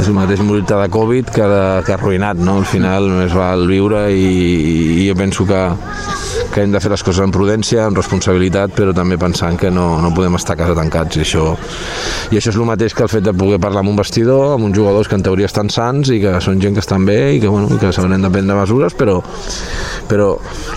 és 0.00 0.08
el 0.08 0.16
mateix 0.16 0.40
morir-te 0.42 0.78
de 0.78 0.88
Covid 0.92 1.30
que, 1.34 1.44
de, 1.50 1.64
que 1.86 1.94
arruïnat, 1.94 2.40
no? 2.40 2.58
Al 2.62 2.68
final 2.68 3.10
només 3.12 3.34
val 3.36 3.68
viure 3.68 4.06
i, 4.10 5.04
i 5.04 5.08
jo 5.08 5.18
penso 5.18 5.46
que, 5.48 5.62
que 6.54 6.62
hem 6.62 6.70
de 6.70 6.80
fer 6.80 6.92
les 6.92 7.02
coses 7.02 7.24
amb 7.24 7.34
prudència, 7.34 7.88
amb 7.88 7.98
responsabilitat, 7.98 8.74
però 8.76 8.94
també 8.94 9.18
pensant 9.18 9.58
que 9.58 9.72
no, 9.74 9.98
no 10.02 10.12
podem 10.14 10.38
estar 10.38 10.54
a 10.54 10.60
casa 10.62 10.76
tancats. 10.78 11.18
I 11.18 11.24
això, 11.24 11.48
I 12.30 12.38
això 12.38 12.52
és 12.52 12.58
el 12.58 12.68
mateix 12.68 12.94
que 12.94 13.02
el 13.02 13.10
fet 13.10 13.26
de 13.26 13.34
poder 13.34 13.58
parlar 13.62 13.82
amb 13.82 13.90
un 13.90 13.98
vestidor, 13.98 14.54
amb 14.54 14.68
uns 14.68 14.78
jugadors 14.78 15.10
que 15.10 15.18
en 15.18 15.26
teoria 15.26 15.50
estan 15.50 15.72
sants 15.74 16.12
i 16.14 16.20
que 16.22 16.36
són 16.44 16.62
gent 16.62 16.78
que 16.78 16.84
estan 16.84 17.06
bé 17.08 17.18
i 17.34 17.42
que, 17.42 17.50
bueno, 17.50 17.68
que 17.80 17.90
s'hauran 17.92 18.22
de 18.22 18.30
prendre 18.30 18.58
mesures, 18.60 18.94
però, 18.94 19.18
però 20.10 20.30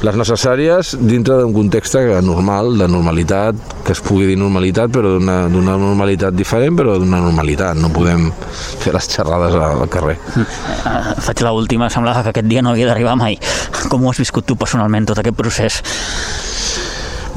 les 0.06 0.18
necessàries 0.18 0.96
dintre 0.98 1.38
d'un 1.42 1.54
context 1.54 1.98
normal, 2.26 2.74
de 2.78 2.88
normalitat, 2.88 3.56
que 3.86 3.94
es 3.96 4.02
pugui 4.04 4.28
dir 4.28 4.38
normalitat, 4.40 4.92
però 4.94 5.14
d'una 5.18 5.78
normalitat 5.80 6.36
diferent, 6.36 6.76
però 6.78 6.98
d'una 7.00 7.22
normalitat. 7.24 7.78
No 7.80 7.90
podem 7.94 8.28
fer 8.82 8.94
les 8.96 9.08
xerrades 9.14 9.56
al 9.56 9.86
carrer. 9.92 10.18
Uh, 10.38 11.14
faig 11.24 11.44
l'última, 11.46 11.90
semblava 11.94 12.26
que 12.26 12.34
aquest 12.34 12.50
dia 12.50 12.64
no 12.66 12.74
havia 12.74 12.90
d'arribar 12.90 13.16
mai. 13.20 13.38
Com 13.88 14.04
ho 14.04 14.12
has 14.12 14.20
viscut 14.22 14.48
tu 14.48 14.58
personalment, 14.60 15.08
tot 15.08 15.22
aquest 15.22 15.38
procés? 15.38 15.67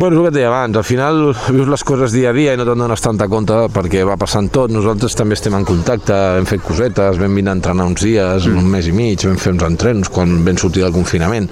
Bueno, 0.00 0.14
és 0.14 0.18
el 0.18 0.24
que 0.24 0.30
et 0.30 0.36
deia 0.38 0.48
abans, 0.48 0.76
al 0.80 0.86
final 0.86 1.18
vius 1.52 1.68
les 1.68 1.82
coses 1.84 2.14
dia 2.16 2.30
a 2.30 2.32
dia 2.32 2.54
i 2.56 2.56
no 2.56 2.64
te'n 2.64 2.80
dones 2.80 3.02
tanta 3.04 3.26
compte 3.28 3.58
perquè 3.74 4.00
va 4.08 4.16
passant 4.16 4.48
tot, 4.48 4.72
nosaltres 4.72 5.12
també 5.18 5.36
estem 5.36 5.58
en 5.58 5.66
contacte, 5.68 6.16
hem 6.38 6.48
fet 6.48 6.64
cosetes, 6.64 7.20
vam 7.20 7.36
vindre 7.36 7.52
a 7.52 7.58
entrenar 7.58 7.84
uns 7.90 8.00
dies, 8.06 8.46
mm. 8.48 8.62
un 8.62 8.70
mes 8.72 8.88
i 8.88 8.94
mig, 8.96 9.20
vam 9.28 9.36
fer 9.36 9.52
uns 9.52 9.66
entrenos 9.68 10.08
quan 10.08 10.38
vam 10.46 10.56
sortir 10.62 10.86
del 10.86 10.96
confinament. 10.96 11.50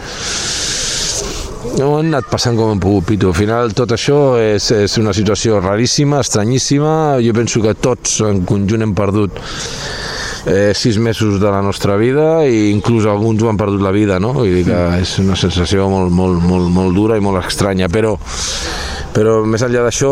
No 1.77 1.91
han 1.99 2.09
anat 2.09 2.31
passant 2.33 2.57
com 2.57 2.73
hem 2.73 2.81
pogut, 2.81 3.05
Pitu. 3.11 3.29
Al 3.31 3.37
final 3.37 3.75
tot 3.77 3.93
això 3.95 4.17
és, 4.41 4.71
és 4.73 4.97
una 4.99 5.13
situació 5.15 5.61
raríssima, 5.61 6.23
estranyíssima. 6.25 6.93
Jo 7.23 7.35
penso 7.37 7.61
que 7.63 7.77
tots 7.77 8.23
en 8.25 8.41
conjunt 8.49 8.87
hem 8.87 8.97
perdut 8.99 9.37
eh, 10.49 10.73
sis 10.75 10.99
mesos 10.99 11.39
de 11.41 11.51
la 11.51 11.61
nostra 11.63 11.97
vida 11.97 12.47
i 12.49 12.71
inclús 12.73 13.07
alguns 13.07 13.43
ho 13.43 13.51
han 13.51 13.61
perdut 13.61 13.85
la 13.85 13.93
vida, 13.93 14.19
no? 14.19 14.33
Vull 14.41 14.61
dir 14.61 14.65
que 14.69 14.81
és 15.03 15.19
una 15.23 15.37
sensació 15.37 15.89
molt, 15.93 16.11
molt, 16.11 16.43
molt, 16.43 16.73
molt 16.73 16.97
dura 16.97 17.19
i 17.19 17.25
molt 17.25 17.45
estranya, 17.45 17.91
però 17.93 18.17
però 19.09 19.39
més 19.49 19.63
enllà 19.65 19.83
d'això 19.87 20.11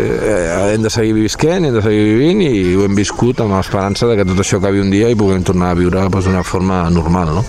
eh, 0.00 0.72
hem 0.72 0.84
de 0.86 0.92
seguir 0.92 1.12
visquent, 1.16 1.66
hem 1.66 1.74
de 1.74 1.82
seguir 1.84 2.04
vivint 2.06 2.44
i 2.46 2.74
ho 2.74 2.86
hem 2.86 2.94
viscut 2.96 3.42
amb 3.42 3.56
l'esperança 3.56 4.08
de 4.08 4.16
que 4.16 4.26
tot 4.28 4.40
això 4.40 4.60
acabi 4.60 4.80
un 4.80 4.90
dia 4.92 5.10
i 5.10 5.18
puguem 5.18 5.44
tornar 5.44 5.74
a 5.74 5.78
viure 5.78 6.06
doncs, 6.06 6.24
d'una 6.24 6.46
forma 6.46 6.82
normal, 6.90 7.34
no? 7.40 7.44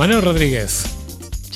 Manel 0.00 0.22
Rodríguez, 0.24 0.99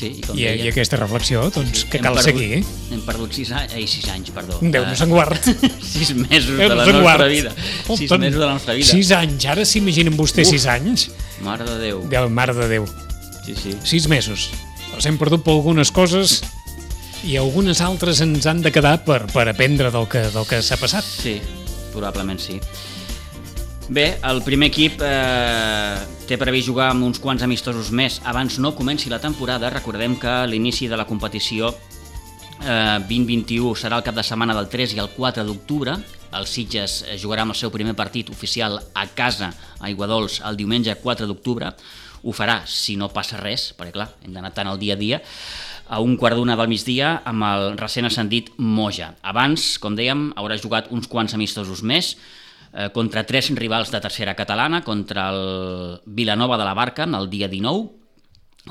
Sí, 0.05 0.11
i, 0.19 0.23
com 0.27 0.37
I, 0.37 0.43
deia, 0.45 0.65
I 0.67 0.71
aquesta 0.71 0.99
reflexió, 1.01 1.47
doncs, 1.55 1.87
que 1.89 1.97
hem 1.99 2.05
cal 2.05 2.19
perdut, 2.19 2.29
seguir. 2.29 2.59
Hem 2.93 3.03
perdut 3.07 3.33
sis 3.37 3.51
anys, 3.57 3.73
ai, 3.79 3.87
sis 3.89 4.09
anys, 4.13 4.31
perdó. 4.37 4.59
Déu-nos 4.61 5.01
en 5.07 5.15
guard. 5.15 5.49
sis 5.95 6.11
mesos 6.19 6.51
Déu 6.59 6.69
de 6.69 6.75
la 6.75 6.85
nos 6.85 6.93
nostra 6.93 7.01
guard. 7.07 7.29
vida. 7.33 7.55
Oh, 7.89 7.97
Sis 7.97 8.11
mesos 8.13 8.37
de 8.39 8.45
la 8.45 8.53
nostra 8.53 8.77
vida. 8.77 8.89
Sis 8.91 9.13
anys, 9.17 9.47
ara 9.55 9.65
s'imaginen 9.69 10.17
vostès 10.19 10.53
sis 10.53 10.67
anys? 10.69 11.09
Mare 11.47 11.65
de 11.69 11.79
Déu. 11.81 12.03
Déu, 12.13 12.29
mare 12.29 12.53
de 12.61 12.69
Déu. 12.77 12.87
Sí, 13.47 13.57
sí. 13.57 13.73
Sis 13.85 14.07
mesos. 14.13 14.51
Els 14.95 15.09
hem 15.09 15.17
perdut 15.19 15.43
per 15.43 15.57
algunes 15.57 15.91
coses 15.91 16.43
i 17.25 17.39
algunes 17.41 17.81
altres 17.81 18.21
ens 18.21 18.45
han 18.47 18.61
de 18.63 18.71
quedar 18.73 18.99
per, 19.09 19.23
per 19.33 19.47
aprendre 19.49 19.89
del 19.91 20.05
que, 20.13 20.27
del 20.35 20.45
que 20.47 20.61
s'ha 20.63 20.77
passat. 20.81 21.05
Sí, 21.09 21.39
probablement 21.95 22.39
sí. 22.41 22.61
Bé, 23.89 24.15
el 24.25 24.41
primer 24.41 24.71
equip 24.71 25.03
eh, 25.05 25.97
té 26.25 26.39
previst 26.41 26.71
jugar 26.71 26.87
amb 26.89 27.05
uns 27.05 27.19
quants 27.21 27.43
amistosos 27.45 27.91
més. 27.93 28.17
Abans 28.25 28.57
no 28.57 28.71
comenci 28.73 29.11
la 29.13 29.19
temporada, 29.21 29.69
recordem 29.69 30.15
que 30.17 30.33
l'inici 30.49 30.87
de 30.89 30.97
la 30.97 31.05
competició 31.05 31.69
eh, 31.69 32.97
2021 33.05 33.75
serà 33.77 33.99
el 34.01 34.07
cap 34.07 34.17
de 34.17 34.25
setmana 34.25 34.57
del 34.57 34.71
3 34.73 34.95
i 34.97 35.03
el 35.03 35.11
4 35.13 35.45
d'octubre. 35.45 35.99
El 36.33 36.49
Sitges 36.49 37.03
eh, 37.05 37.19
jugarà 37.21 37.45
amb 37.45 37.53
el 37.53 37.59
seu 37.61 37.73
primer 37.75 37.93
partit 37.99 38.31
oficial 38.33 38.79
a 38.81 39.05
casa, 39.13 39.51
a 39.79 39.91
Iguadols, 39.93 40.39
el 40.49 40.57
diumenge 40.57 40.95
4 41.03 41.29
d'octubre. 41.29 41.75
Ho 42.25 42.33
farà 42.33 42.63
si 42.65 42.97
no 42.97 43.11
passa 43.13 43.37
res, 43.37 43.67
perquè 43.77 43.93
clar, 43.99 44.09
hem 44.25 44.33
d'anar 44.33 44.55
tant 44.57 44.71
al 44.71 44.81
dia 44.81 44.97
a 44.97 45.03
dia, 45.03 45.19
a 45.93 46.01
un 46.01 46.17
quart 46.17 46.41
d'una 46.41 46.57
del 46.57 46.73
migdia 46.73 47.19
amb 47.29 47.45
el 47.51 47.77
recent 47.77 48.09
ascendit 48.09 48.49
Moja. 48.57 49.11
Abans, 49.21 49.75
com 49.77 49.93
dèiem, 49.93 50.31
haurà 50.41 50.57
jugat 50.57 50.89
uns 50.89 51.05
quants 51.13 51.37
amistosos 51.37 51.85
més, 51.85 52.15
eh, 52.75 52.91
contra 52.93 53.25
tres 53.25 53.51
rivals 53.55 53.91
de 53.95 54.01
tercera 54.03 54.35
catalana, 54.35 54.83
contra 54.83 55.31
el 55.31 56.01
Vilanova 56.05 56.59
de 56.59 56.65
la 56.65 56.75
Barca 56.75 57.05
el 57.05 57.31
dia 57.31 57.49
19, 57.49 57.91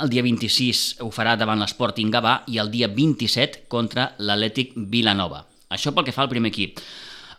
el 0.03 0.09
dia 0.09 0.23
26 0.25 1.01
ho 1.05 1.09
farà 1.13 1.35
davant 1.37 1.61
l'Sporting 1.61 2.11
Gavà 2.11 2.41
i 2.49 2.57
el 2.57 2.71
dia 2.73 2.89
27 2.89 3.67
contra 3.69 4.11
l'Atlètic 4.17 4.73
Vilanova. 4.75 5.43
Això 5.69 5.93
pel 5.93 6.07
que 6.07 6.13
fa 6.15 6.23
al 6.25 6.31
primer 6.31 6.49
equip. 6.49 6.79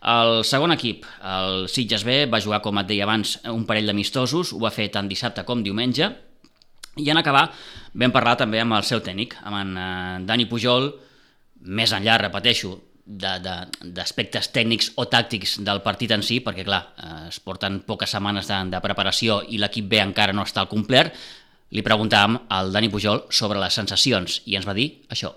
El 0.05 0.45
segon 0.45 0.71
equip, 0.75 1.07
el 1.25 1.67
Sitges 1.73 2.05
B, 2.05 2.25
va 2.31 2.43
jugar, 2.45 2.61
com 2.63 2.79
et 2.79 2.87
deia 2.87 3.07
abans, 3.09 3.39
un 3.51 3.65
parell 3.67 3.89
d'amistosos, 3.89 4.53
ho 4.53 4.61
va 4.61 4.73
fer 4.75 4.91
tant 4.93 5.09
dissabte 5.09 5.47
com 5.49 5.65
diumenge, 5.65 6.11
i 7.01 7.11
en 7.11 7.19
acabar 7.19 7.49
vam 7.95 8.13
parlar 8.15 8.37
també 8.39 8.61
amb 8.63 8.77
el 8.77 8.85
seu 8.87 9.01
tècnic, 9.03 9.35
amb 9.43 9.59
en 9.59 9.71
eh, 9.75 10.19
Dani 10.29 10.47
Pujol, 10.51 10.93
més 11.65 11.95
enllà, 11.97 12.19
repeteixo, 12.21 12.75
d'aspectes 13.05 14.49
tècnics 14.55 14.93
o 14.97 15.05
tàctics 15.13 15.59
del 15.65 15.83
partit 15.85 16.15
en 16.17 16.25
si, 16.25 16.41
perquè 16.41 16.65
clar, 16.65 16.83
eh, 16.97 17.29
es 17.29 17.41
porten 17.45 17.83
poques 17.87 18.11
setmanes 18.17 18.49
de, 18.49 18.61
de 18.73 18.81
preparació 18.85 19.43
i 19.49 19.61
l'equip 19.61 19.89
B 19.91 20.01
encara 20.01 20.33
no 20.33 20.47
està 20.49 20.65
al 20.65 20.73
complet, 20.73 21.13
li 21.75 21.83
preguntàvem 21.85 22.39
al 22.55 22.73
Dani 22.73 22.89
Pujol 22.89 23.27
sobre 23.31 23.61
les 23.61 23.75
sensacions 23.77 24.41
i 24.47 24.57
ens 24.57 24.69
va 24.69 24.77
dir 24.77 24.91
això. 25.11 25.35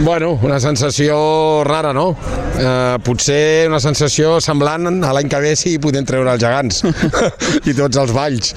Bueno, 0.00 0.32
una 0.42 0.58
sensació 0.60 1.62
rara, 1.64 1.92
no? 1.96 2.10
Eh, 2.58 2.96
potser 3.04 3.68
una 3.70 3.80
sensació 3.80 4.36
semblant 4.44 4.90
a 5.04 5.12
l'any 5.16 5.30
que 5.32 5.40
ve 5.40 5.54
si 5.56 5.78
podem 5.80 6.04
treure 6.04 6.34
els 6.34 6.42
gegants 6.42 6.82
i 7.70 7.72
tots 7.72 8.02
els 8.02 8.12
valls. 8.12 8.52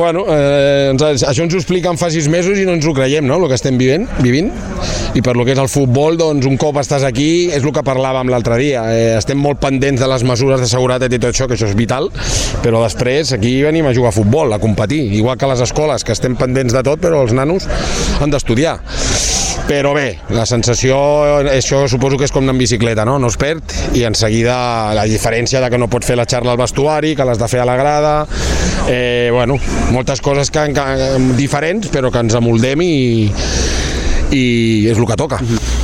Bueno, 0.00 0.22
eh, 0.32 0.94
ens, 0.94 1.02
això 1.28 1.44
ens 1.44 1.52
ho 1.52 1.58
expliquen 1.60 1.98
fa 2.00 2.08
sis 2.08 2.24
mesos 2.32 2.56
i 2.56 2.62
no 2.64 2.72
ens 2.72 2.86
ho 2.88 2.94
creiem, 2.96 3.26
no?, 3.28 3.36
el 3.36 3.50
que 3.50 3.56
estem 3.58 3.76
vivint, 3.76 4.06
vivint. 4.24 4.48
I 5.12 5.20
per 5.20 5.34
lo 5.36 5.44
que 5.44 5.52
és 5.52 5.60
el 5.60 5.68
futbol, 5.68 6.16
doncs 6.16 6.48
un 6.48 6.56
cop 6.56 6.78
estàs 6.80 7.04
aquí, 7.04 7.50
és 7.52 7.60
el 7.60 7.74
que 7.76 7.82
parlàvem 7.84 8.32
l'altre 8.32 8.56
dia, 8.56 8.86
eh, 8.94 9.10
estem 9.18 9.36
molt 9.36 9.60
pendents 9.60 10.00
de 10.00 10.08
les 10.08 10.24
mesures 10.24 10.64
de 10.64 10.70
seguretat 10.72 11.12
i 11.12 11.20
tot 11.20 11.34
això, 11.34 11.50
que 11.50 11.58
això 11.58 11.68
és 11.68 11.76
vital, 11.76 12.08
però 12.64 12.80
després 12.80 13.34
aquí 13.36 13.58
venim 13.60 13.90
a 13.90 13.92
jugar 13.92 14.14
a 14.14 14.16
futbol, 14.16 14.56
a 14.56 14.62
competir, 14.62 15.02
igual 15.20 15.36
que 15.36 15.44
a 15.44 15.52
les 15.52 15.66
escoles, 15.68 16.00
que 16.00 16.16
estem 16.16 16.32
pendents 16.40 16.72
de 16.72 16.86
tot, 16.86 17.04
però 17.04 17.20
els 17.26 17.36
nanos 17.36 17.68
han 18.24 18.32
d'estudiar. 18.32 18.78
Però 19.68 19.92
bé, 19.94 20.18
la 20.34 20.44
sensació, 20.48 20.96
això 21.50 21.84
suposo 21.88 22.18
que 22.18 22.26
és 22.26 22.32
com 22.34 22.44
anar 22.44 22.56
en 22.56 22.62
bicicleta, 22.62 23.04
no? 23.06 23.18
No 23.22 23.30
es 23.30 23.36
perd 23.40 23.74
i 23.98 24.04
en 24.08 24.16
seguida 24.18 24.56
la 24.96 25.04
diferència 25.10 25.60
de 25.62 25.70
que 25.70 25.78
no 25.78 25.90
pots 25.90 26.08
fer 26.10 26.16
la 26.18 26.26
xarra 26.28 26.54
al 26.54 26.60
vestuari, 26.60 27.14
que 27.16 27.26
l'has 27.26 27.38
de 27.38 27.48
fer 27.50 27.62
a 27.62 27.68
la 27.68 27.76
grada, 27.78 28.14
eh, 28.88 29.30
bueno, 29.32 29.58
moltes 29.94 30.20
coses 30.20 30.50
que, 30.50 30.70
que, 30.74 30.86
diferents 31.38 31.90
però 31.92 32.10
que 32.10 32.24
ens 32.24 32.34
amoldem 32.38 32.82
i, 32.82 32.94
i 34.30 34.44
és 34.90 34.98
el 34.98 35.06
que 35.06 35.18
toca. 35.18 35.40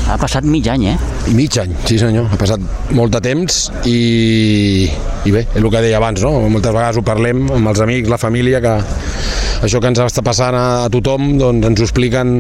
Ha 0.06 0.16
passat 0.20 0.46
mig 0.46 0.66
any, 0.70 0.88
eh? 0.92 0.96
Mig 1.34 1.56
any, 1.58 1.72
sí 1.86 1.98
senyor, 1.98 2.28
ha 2.30 2.38
passat 2.38 2.62
molt 2.94 3.14
de 3.16 3.22
temps 3.24 3.62
i, 3.90 4.86
i 5.26 5.34
bé, 5.34 5.46
és 5.48 5.62
el 5.62 5.70
que 5.70 5.82
deia 5.82 5.98
abans, 5.98 6.22
no? 6.22 6.48
Moltes 6.50 6.74
vegades 6.74 7.00
ho 7.00 7.06
parlem 7.06 7.48
amb 7.58 7.72
els 7.72 7.82
amics, 7.82 8.10
la 8.12 8.20
família, 8.22 8.62
que 8.62 8.76
això 9.66 9.80
que 9.82 9.90
ens 9.90 10.02
està 10.04 10.22
passant 10.26 10.54
a, 10.54 10.66
a 10.84 10.92
tothom 10.92 11.34
doncs 11.40 11.70
ens 11.70 11.82
ho 11.82 11.88
expliquen 11.88 12.38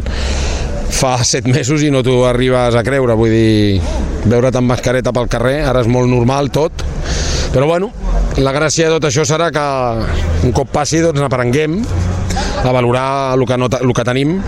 fa 0.96 1.18
set 1.28 1.44
mesos 1.44 1.82
i 1.84 1.90
no 1.92 2.00
t'ho 2.00 2.22
arribes 2.24 2.76
a 2.76 2.82
creure, 2.86 3.14
vull 3.18 3.32
dir, 3.32 3.80
veure't 4.24 4.56
amb 4.56 4.72
mascareta 4.72 5.12
pel 5.12 5.28
carrer, 5.28 5.58
ara 5.68 5.82
és 5.84 5.90
molt 5.92 6.08
normal 6.08 6.48
tot, 6.54 6.84
però 7.52 7.68
bueno, 7.68 7.90
la 8.40 8.54
gràcia 8.56 8.88
de 8.88 8.96
tot 8.96 9.10
això 9.10 9.26
serà 9.28 9.50
que 9.52 9.66
un 10.48 10.56
cop 10.56 10.72
passi 10.72 11.02
doncs 11.04 11.20
n'aprenguem 11.20 11.82
a 12.64 12.72
valorar 12.72 13.06
el 13.36 13.44
que, 13.44 13.60
no, 13.60 13.68
el 13.68 13.92
que 13.92 14.06
tenim 14.08 14.38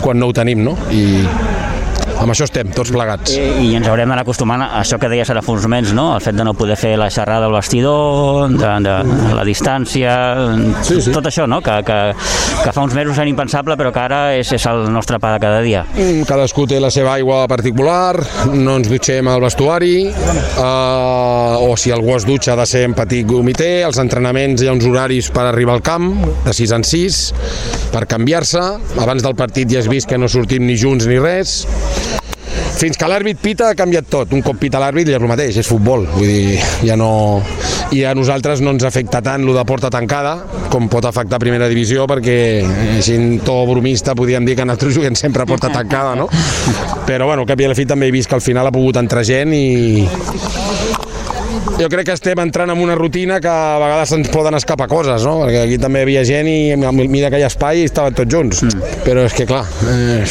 quan 0.00 0.16
no 0.20 0.30
ho 0.30 0.36
tenim, 0.36 0.64
no? 0.64 0.78
I 0.88 1.26
amb 2.18 2.32
això 2.34 2.46
estem, 2.48 2.70
tots 2.74 2.90
plegats. 2.94 3.34
I 3.38 3.72
ens 3.78 3.86
haurem 3.88 4.08
d'anar 4.10 4.24
acostumant 4.24 4.62
a 4.64 4.68
això 4.80 4.98
que 5.00 5.08
deies 5.10 5.28
ara 5.30 5.42
fa 5.44 5.52
uns 5.54 5.62
moments, 5.66 5.92
no? 5.96 6.08
El 6.16 6.22
fet 6.24 6.36
de 6.38 6.44
no 6.46 6.54
poder 6.58 6.76
fer 6.80 6.96
la 6.98 7.08
xerrada 7.14 7.46
al 7.46 7.54
vestidor, 7.54 8.48
de, 8.50 8.72
de 8.84 8.96
la 9.38 9.44
distància, 9.46 10.14
Sí, 10.82 11.00
sí. 11.02 11.12
tot 11.14 11.26
això, 11.30 11.46
no? 11.50 11.60
Que, 11.64 11.78
que, 11.86 11.98
que 12.64 12.72
fa 12.74 12.82
uns 12.84 12.94
mesos 12.96 13.18
era 13.18 13.28
impensable, 13.30 13.76
però 13.78 13.92
que 13.94 14.02
ara 14.02 14.20
és, 14.38 14.50
és 14.56 14.66
el 14.70 14.88
nostre 14.92 15.20
pa 15.22 15.34
de 15.36 15.40
cada 15.42 15.60
dia. 15.64 15.84
Mm, 15.94 16.24
Cadascú 16.28 16.66
té 16.70 16.80
la 16.82 16.90
seva 16.94 17.14
aigua 17.16 17.44
particular, 17.50 18.18
no 18.52 18.78
ens 18.80 18.90
dutxem 18.90 19.28
al 19.30 19.42
vestuari, 19.44 19.94
eh, 20.08 21.68
o 21.68 21.76
si 21.78 21.92
algú 21.94 22.16
es 22.16 22.26
dutxa 22.28 22.54
ha 22.54 22.58
de 22.62 22.66
ser 22.68 22.84
en 22.88 22.94
petit 22.98 23.26
comitè, 23.28 23.70
als 23.86 23.98
entrenaments 24.02 24.62
hi 24.62 24.68
ha 24.70 24.74
uns 24.74 24.86
horaris 24.88 25.30
per 25.34 25.46
arribar 25.52 25.78
al 25.78 25.84
camp, 25.86 26.10
de 26.44 26.54
6 26.56 26.74
en 26.78 26.84
6, 26.86 27.20
per 27.94 28.04
canviar-se, 28.10 28.64
abans 28.98 29.22
del 29.24 29.36
partit 29.38 29.70
ja 29.70 29.80
has 29.82 29.88
vist 29.90 30.08
que 30.10 30.18
no 30.18 30.28
sortim 30.30 30.66
ni 30.66 30.76
junts 30.80 31.06
ni 31.08 31.18
res, 31.22 31.60
fins 32.78 32.98
que 32.98 33.08
l'àrbit 33.10 33.40
pita 33.42 33.72
ha 33.72 33.76
canviat 33.78 34.06
tot. 34.10 34.32
Un 34.36 34.42
cop 34.46 34.58
pita 34.60 34.80
l'àrbit 34.82 35.08
ja 35.10 35.16
és 35.16 35.22
el 35.22 35.30
mateix, 35.30 35.58
és 35.58 35.68
futbol. 35.68 36.06
Vull 36.14 36.30
dir, 36.30 36.58
ja 36.86 36.96
no... 36.98 37.10
I 37.94 38.02
a 38.04 38.12
nosaltres 38.12 38.60
no 38.60 38.74
ens 38.74 38.84
afecta 38.84 39.22
tant 39.24 39.46
lo 39.48 39.54
de 39.56 39.62
porta 39.64 39.88
tancada 39.88 40.34
com 40.68 40.90
pot 40.92 41.06
afectar 41.08 41.38
primera 41.40 41.70
divisió 41.70 42.04
perquè 42.10 42.36
eh, 42.60 42.98
així 42.98 43.16
en 43.16 43.38
to 43.40 43.56
bromista 43.70 44.12
podríem 44.18 44.44
dir 44.44 44.58
que 44.58 44.66
nosaltres 44.68 44.98
juguem 44.98 45.16
sempre 45.16 45.46
a 45.46 45.48
porta 45.48 45.72
tancada, 45.72 46.12
no? 46.18 46.28
Però 47.08 47.30
bueno, 47.30 47.48
cap 47.48 47.60
i 47.60 47.64
a 47.64 47.72
la 47.72 47.78
fi 47.78 47.88
també 47.88 48.10
he 48.10 48.14
vist 48.14 48.28
que 48.28 48.36
al 48.36 48.44
final 48.44 48.68
ha 48.68 48.74
pogut 48.74 49.00
entrar 49.00 49.24
gent 49.24 49.56
i 49.56 51.07
jo 51.78 51.86
crec 51.86 52.08
que 52.08 52.14
estem 52.16 52.40
entrant 52.42 52.72
en 52.72 52.80
una 52.82 52.96
rutina 52.98 53.38
que 53.40 53.50
a 53.50 53.78
vegades 53.78 54.10
ens 54.16 54.28
poden 54.34 54.56
escapar 54.58 54.88
coses, 54.90 55.22
no? 55.22 55.36
Perquè 55.44 55.60
aquí 55.62 55.76
també 55.78 56.00
hi 56.02 56.06
havia 56.08 56.24
gent 56.26 56.48
i 56.50 56.74
mira 57.06 57.28
aquell 57.28 57.44
espai 57.46 57.84
i 57.84 57.86
estaven 57.86 58.16
tots 58.18 58.34
junts. 58.34 58.62
Mm. 58.66 58.96
Però 59.04 59.22
és 59.28 59.36
que, 59.36 59.46
clar, 59.46 59.62
eh, 59.86 60.24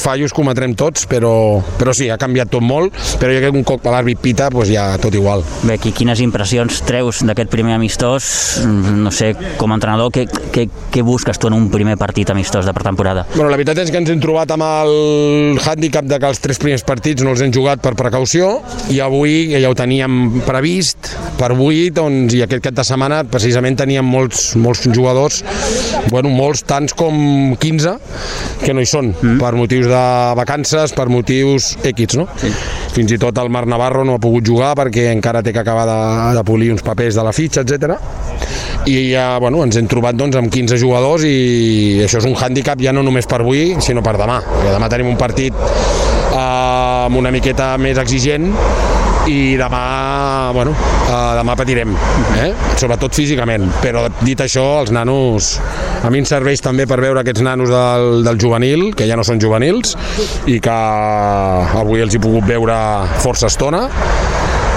fallos 0.00 0.32
cometrem 0.36 0.72
tots, 0.78 1.04
però, 1.10 1.60
però 1.76 1.92
sí, 1.96 2.08
ha 2.08 2.16
canviat 2.20 2.48
tot 2.54 2.64
molt, 2.64 2.96
però 3.20 3.34
jo 3.34 3.42
crec 3.42 3.52
que 3.52 3.60
un 3.60 3.66
cop 3.68 3.84
l'àrbit 3.92 4.22
pita, 4.24 4.48
doncs 4.52 4.72
ja 4.72 4.86
tot 5.02 5.14
igual. 5.14 5.44
Bé, 5.66 5.76
aquí, 5.76 5.92
quines 5.96 6.22
impressions 6.24 6.80
treus 6.88 7.20
d'aquest 7.28 7.52
primer 7.52 7.76
amistós? 7.76 8.30
No 8.64 9.12
sé, 9.12 9.34
com 9.60 9.72
a 9.74 9.76
entrenador, 9.76 10.08
què, 10.14 10.24
què, 10.54 10.64
què 10.92 11.04
busques 11.04 11.36
tu 11.36 11.52
en 11.52 11.58
un 11.58 11.68
primer 11.72 11.98
partit 12.00 12.32
amistós 12.32 12.64
de 12.64 12.72
pretemporada? 12.76 13.26
Bueno, 13.34 13.50
la 13.52 13.60
veritat 13.60 13.84
és 13.84 13.92
que 13.92 14.00
ens 14.00 14.14
hem 14.14 14.22
trobat 14.24 14.56
amb 14.56 14.64
el 14.64 15.60
hàndicap 15.60 16.08
de 16.08 16.20
que 16.22 16.32
els 16.32 16.40
tres 16.40 16.60
primers 16.62 16.86
partits 16.88 17.24
no 17.26 17.36
els 17.36 17.44
hem 17.44 17.52
jugat 17.52 17.84
per 17.84 17.92
precaució 17.98 18.62
i 18.92 19.02
avui 19.04 19.52
ja 19.52 19.68
ho 19.68 19.76
teníem 19.76 20.40
previst 20.46 20.85
per 21.38 21.52
8, 21.54 21.92
doncs, 21.96 22.36
i 22.36 22.42
aquest 22.44 22.64
cap 22.64 22.76
de 22.76 22.84
setmana 22.86 23.22
precisament 23.30 23.78
teníem 23.78 24.06
molts, 24.06 24.54
molts 24.60 24.86
jugadors, 24.88 25.42
bueno, 26.10 26.30
molts, 26.32 26.64
tants 26.68 26.94
com 26.96 27.56
15, 27.60 27.96
que 28.62 28.74
no 28.76 28.84
hi 28.84 28.88
són, 28.90 29.12
mm. 29.14 29.38
per 29.42 29.52
motius 29.58 29.88
de 29.90 30.04
vacances, 30.38 30.94
per 30.96 31.08
motius 31.12 31.74
X, 31.86 32.16
no? 32.18 32.28
Sí. 32.40 32.52
Fins 32.96 33.12
i 33.12 33.20
tot 33.20 33.36
el 33.42 33.50
Marc 33.52 33.68
Navarro 33.68 34.04
no 34.08 34.16
ha 34.16 34.22
pogut 34.22 34.46
jugar 34.46 34.72
perquè 34.78 35.10
encara 35.12 35.42
té 35.44 35.52
que 35.52 35.60
acabar 35.60 35.84
de, 35.88 35.98
de 36.38 36.44
polir 36.48 36.70
uns 36.72 36.84
papers 36.86 37.18
de 37.18 37.24
la 37.26 37.34
fitxa, 37.36 37.66
etc. 37.66 37.96
I 38.86 38.96
ja, 39.10 39.26
bueno, 39.42 39.64
ens 39.66 39.76
hem 39.76 39.88
trobat 39.90 40.16
doncs, 40.16 40.38
amb 40.38 40.52
15 40.52 40.78
jugadors 40.80 41.26
i 41.28 42.02
això 42.06 42.22
és 42.22 42.28
un 42.28 42.36
hàndicap 42.38 42.80
ja 42.82 42.94
no 42.96 43.04
només 43.06 43.28
per 43.28 43.42
avui, 43.42 43.74
sinó 43.84 44.04
per 44.06 44.16
demà. 44.20 44.40
Perquè 44.46 44.76
demà 44.76 44.90
tenim 44.92 45.10
un 45.12 45.18
partit 45.20 45.56
eh, 45.56 46.38
amb 46.38 47.18
una 47.20 47.34
miqueta 47.34 47.74
més 47.82 47.98
exigent 48.02 48.48
i 49.26 49.56
demà, 49.58 50.50
bueno, 50.54 50.70
uh, 50.70 51.34
demà 51.38 51.56
patirem, 51.58 51.94
eh? 52.38 52.50
sobretot 52.78 53.14
físicament, 53.16 53.66
però 53.82 54.06
dit 54.20 54.40
això, 54.42 54.64
els 54.84 54.92
nanos, 54.94 55.56
a 56.02 56.10
mi 56.14 56.22
em 56.22 56.28
serveix 56.28 56.62
també 56.62 56.86
per 56.86 57.00
veure 57.02 57.22
aquests 57.22 57.42
nanos 57.46 57.72
del, 57.72 58.22
del 58.26 58.40
juvenil, 58.40 58.88
que 58.96 59.08
ja 59.08 59.18
no 59.18 59.26
són 59.26 59.42
juvenils, 59.42 59.96
i 60.46 60.60
que 60.62 60.76
avui 61.82 62.04
els 62.04 62.14
he 62.14 62.22
pogut 62.22 62.46
veure 62.46 62.76
força 63.24 63.50
estona, 63.50 63.86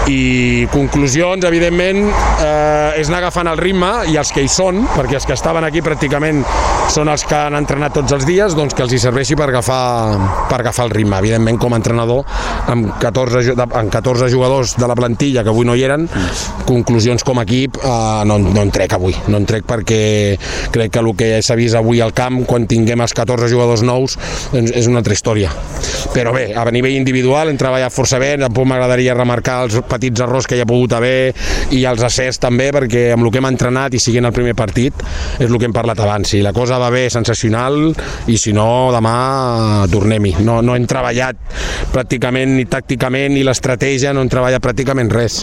i 0.09 0.67
conclusions, 0.73 1.43
evidentment, 1.45 2.01
eh, 2.41 2.99
és 2.99 3.09
anar 3.09 3.19
agafant 3.21 3.49
el 3.51 3.59
ritme 3.59 3.89
i 4.09 4.17
els 4.19 4.31
que 4.33 4.41
hi 4.43 4.49
són, 4.49 4.81
perquè 4.95 5.19
els 5.19 5.27
que 5.27 5.35
estaven 5.37 5.65
aquí 5.67 5.83
pràcticament 5.85 6.41
són 6.89 7.11
els 7.11 7.23
que 7.29 7.37
han 7.37 7.57
entrenat 7.59 7.93
tots 7.99 8.15
els 8.17 8.25
dies, 8.25 8.55
doncs 8.57 8.73
que 8.73 8.83
els 8.85 8.95
hi 8.95 8.99
serveixi 9.01 9.37
per 9.37 9.49
agafar, 9.51 10.17
per 10.49 10.59
agafar 10.59 10.87
el 10.87 10.95
ritme. 10.95 11.19
Evidentment, 11.21 11.59
com 11.61 11.75
a 11.75 11.79
entrenador, 11.79 12.23
amb 12.71 12.95
14, 13.01 13.53
amb 13.67 13.93
14 13.93 14.29
jugadors 14.33 14.75
de 14.79 14.89
la 14.89 14.97
plantilla 14.97 15.43
que 15.45 15.53
avui 15.53 15.67
no 15.69 15.77
hi 15.77 15.85
eren, 15.85 16.07
conclusions 16.65 17.23
com 17.27 17.39
a 17.39 17.45
equip 17.45 17.77
eh, 17.77 17.93
no, 18.25 18.39
no 18.41 18.63
en 18.65 18.73
trec 18.73 18.97
avui. 18.97 19.15
No 19.29 19.37
en 19.37 19.45
trec 19.49 19.67
perquè 19.69 20.01
crec 20.73 20.95
que 20.95 21.03
el 21.03 21.11
que 21.19 21.29
s'ha 21.45 21.57
vist 21.59 21.77
avui 21.77 22.01
al 22.01 22.15
camp, 22.17 22.41
quan 22.49 22.65
tinguem 22.69 23.05
els 23.05 23.13
14 23.13 23.51
jugadors 23.51 23.85
nous, 23.85 24.17
doncs 24.55 24.73
és 24.73 24.89
una 24.89 25.03
altra 25.03 25.13
història. 25.13 25.53
Però 26.15 26.33
bé, 26.33 26.49
a 26.57 26.65
nivell 26.73 26.97
individual 26.97 27.51
hem 27.51 27.57
treballat 27.59 27.93
força 27.93 28.17
bé, 28.21 28.33
tampoc 28.41 28.65
m'agradaria 28.69 29.13
remarcar 29.17 29.61
els 29.67 29.77
petits 29.85 29.98
errors 30.07 30.47
que 30.47 30.57
hi 30.57 30.63
ha 30.63 30.67
pogut 30.69 30.93
haver 30.97 31.33
i 31.75 31.83
els 31.89 32.03
acerts 32.03 32.39
també, 32.41 32.69
perquè 32.75 33.09
amb 33.13 33.25
el 33.25 33.31
que 33.31 33.41
hem 33.41 33.49
entrenat 33.49 33.93
i 33.93 34.01
siguent 34.01 34.25
el 34.29 34.35
primer 34.35 34.55
partit 34.57 34.93
és 35.39 35.47
el 35.47 35.57
que 35.57 35.67
hem 35.67 35.75
parlat 35.75 35.99
abans. 35.99 36.29
Si 36.29 36.41
la 36.45 36.53
cosa 36.53 36.79
va 36.81 36.89
bé, 36.93 37.07
sensacional, 37.09 37.77
i 38.27 38.37
si 38.37 38.53
no, 38.55 38.89
demà 38.93 39.85
tornem-hi. 39.91 40.35
No, 40.45 40.59
no 40.65 40.75
hem 40.77 40.87
treballat 40.89 41.37
pràcticament 41.93 42.55
ni 42.57 42.65
tàcticament 42.69 43.33
ni 43.35 43.43
l'estratègia, 43.45 44.13
no 44.13 44.23
hem 44.23 44.31
treballat 44.31 44.63
pràcticament 44.63 45.11
res. 45.13 45.41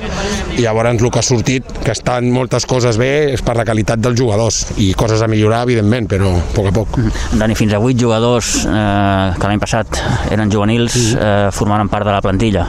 I 0.56 0.62
llavors 0.64 0.94
el 0.96 1.10
que 1.10 1.18
ha 1.18 1.24
sortit, 1.24 1.66
que 1.84 1.92
estan 1.92 2.28
moltes 2.32 2.66
coses 2.68 2.98
bé, 3.00 3.32
és 3.34 3.42
per 3.44 3.56
la 3.58 3.64
qualitat 3.66 4.00
dels 4.02 4.18
jugadors 4.18 4.62
i 4.82 4.92
coses 4.98 5.22
a 5.22 5.28
millorar, 5.30 5.64
evidentment, 5.66 6.06
però 6.10 6.32
a 6.36 6.44
poc 6.54 6.70
a 6.70 6.74
poc. 6.74 6.98
Dani, 7.36 7.56
fins 7.58 7.74
a 7.74 7.80
8 7.82 7.98
jugadors 8.00 8.52
eh, 8.66 9.34
que 9.36 9.48
l'any 9.50 9.62
passat 9.62 10.00
eren 10.34 10.52
juvenils 10.52 10.96
eh, 11.14 11.48
formaran 11.54 11.90
part 11.92 12.06
de 12.06 12.14
la 12.14 12.22
plantilla. 12.24 12.66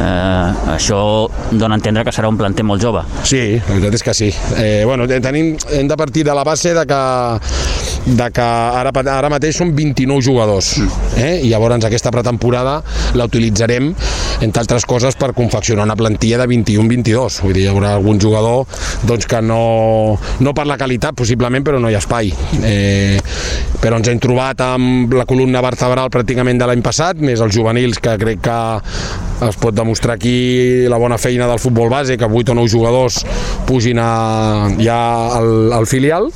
Eh, 0.00 0.74
això 0.76 1.00
dona 1.50 1.76
a 1.76 1.80
entendre 1.80 2.04
que 2.06 2.14
serà 2.14 2.30
un 2.30 2.38
planter 2.40 2.64
molt 2.66 2.82
jove. 2.82 3.04
Sí, 3.24 3.42
la 3.58 3.76
veritat 3.76 3.98
és 4.00 4.06
que 4.06 4.16
sí. 4.16 4.30
Eh, 4.56 4.82
bueno, 4.86 5.08
tenim, 5.10 5.54
hem 5.76 5.88
de 5.90 5.96
partir 6.00 6.24
de 6.24 6.34
la 6.34 6.44
base 6.44 6.74
de 6.74 6.86
que, 6.86 7.00
de 8.06 8.30
que 8.32 8.46
ara, 8.80 8.92
ara 9.12 9.30
mateix 9.32 9.58
són 9.60 9.74
29 9.76 10.24
jugadors 10.24 10.72
eh? 11.18 11.40
i 11.44 11.50
llavors 11.50 11.84
aquesta 11.84 12.10
pretemporada 12.14 12.80
la 13.18 13.26
utilitzarem 13.28 13.90
entre 14.40 14.62
altres 14.62 14.86
coses 14.88 15.16
per 15.20 15.32
confeccionar 15.36 15.84
una 15.84 15.96
plantilla 15.98 16.40
de 16.40 16.48
21-22 16.48 17.40
vull 17.44 17.54
dir, 17.56 17.66
hi 17.66 17.70
haurà 17.70 17.94
algun 17.96 18.20
jugador 18.22 18.64
doncs, 19.06 19.28
que 19.28 19.42
no, 19.44 20.16
no 20.40 20.54
per 20.56 20.66
la 20.68 20.78
qualitat 20.80 21.16
possiblement 21.18 21.66
però 21.66 21.80
no 21.82 21.90
hi 21.90 21.98
ha 21.98 22.02
espai 22.02 22.32
eh, 22.64 23.20
però 23.80 24.00
ens 24.00 24.10
hem 24.12 24.20
trobat 24.22 24.64
amb 24.64 25.14
la 25.16 25.26
columna 25.28 25.62
vertebral 25.64 26.12
pràcticament 26.12 26.60
de 26.60 26.70
l'any 26.70 26.84
passat 26.84 27.20
més 27.20 27.40
els 27.44 27.54
juvenils 27.56 28.00
que 28.02 28.16
crec 28.20 28.42
que 28.48 28.58
es 29.46 29.56
pot 29.60 29.76
demostrar 29.76 30.18
aquí 30.18 30.86
la 30.90 30.99
bona 31.00 31.18
feina 31.18 31.48
del 31.48 31.58
futbol 31.62 31.90
base, 31.90 32.18
que 32.20 32.28
8 32.28 32.52
o 32.52 32.58
9 32.60 32.68
jugadors 32.70 33.24
pugin 33.66 33.98
a, 33.98 34.68
ja 34.78 35.00
al, 35.40 35.72
al 35.72 35.88
filial 35.90 36.30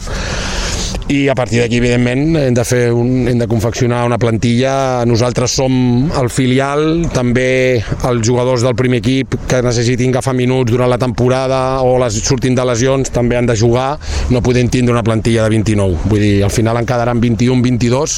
i 1.09 1.29
a 1.29 1.35
partir 1.37 1.61
d'aquí, 1.61 1.77
evidentment, 1.83 2.39
hem 2.41 2.55
de, 2.57 2.65
fer 2.65 2.89
un, 2.97 3.27
hem 3.29 3.41
de 3.41 3.49
confeccionar 3.51 4.05
una 4.09 4.17
plantilla. 4.17 5.05
Nosaltres 5.05 5.53
som 5.59 5.75
el 6.17 6.31
filial, 6.33 7.05
també 7.13 7.83
els 8.09 8.25
jugadors 8.25 8.65
del 8.65 8.77
primer 8.79 9.03
equip 9.03 9.37
que 9.51 9.61
necessitin 9.65 10.15
agafar 10.15 10.33
minuts 10.39 10.73
durant 10.73 10.89
la 10.89 10.99
temporada 11.01 11.83
o 11.85 11.99
les 12.01 12.17
surtin 12.25 12.57
de 12.57 12.65
lesions 12.65 13.13
també 13.13 13.37
han 13.37 13.51
de 13.51 13.57
jugar, 13.59 13.99
no 14.33 14.41
podem 14.45 14.71
tindre 14.73 14.95
una 14.95 15.05
plantilla 15.05 15.45
de 15.45 15.53
29. 15.53 16.09
Vull 16.09 16.25
dir, 16.25 16.33
al 16.47 16.55
final 16.55 16.81
en 16.81 16.89
quedaran 16.89 17.21
21-22 17.21 18.17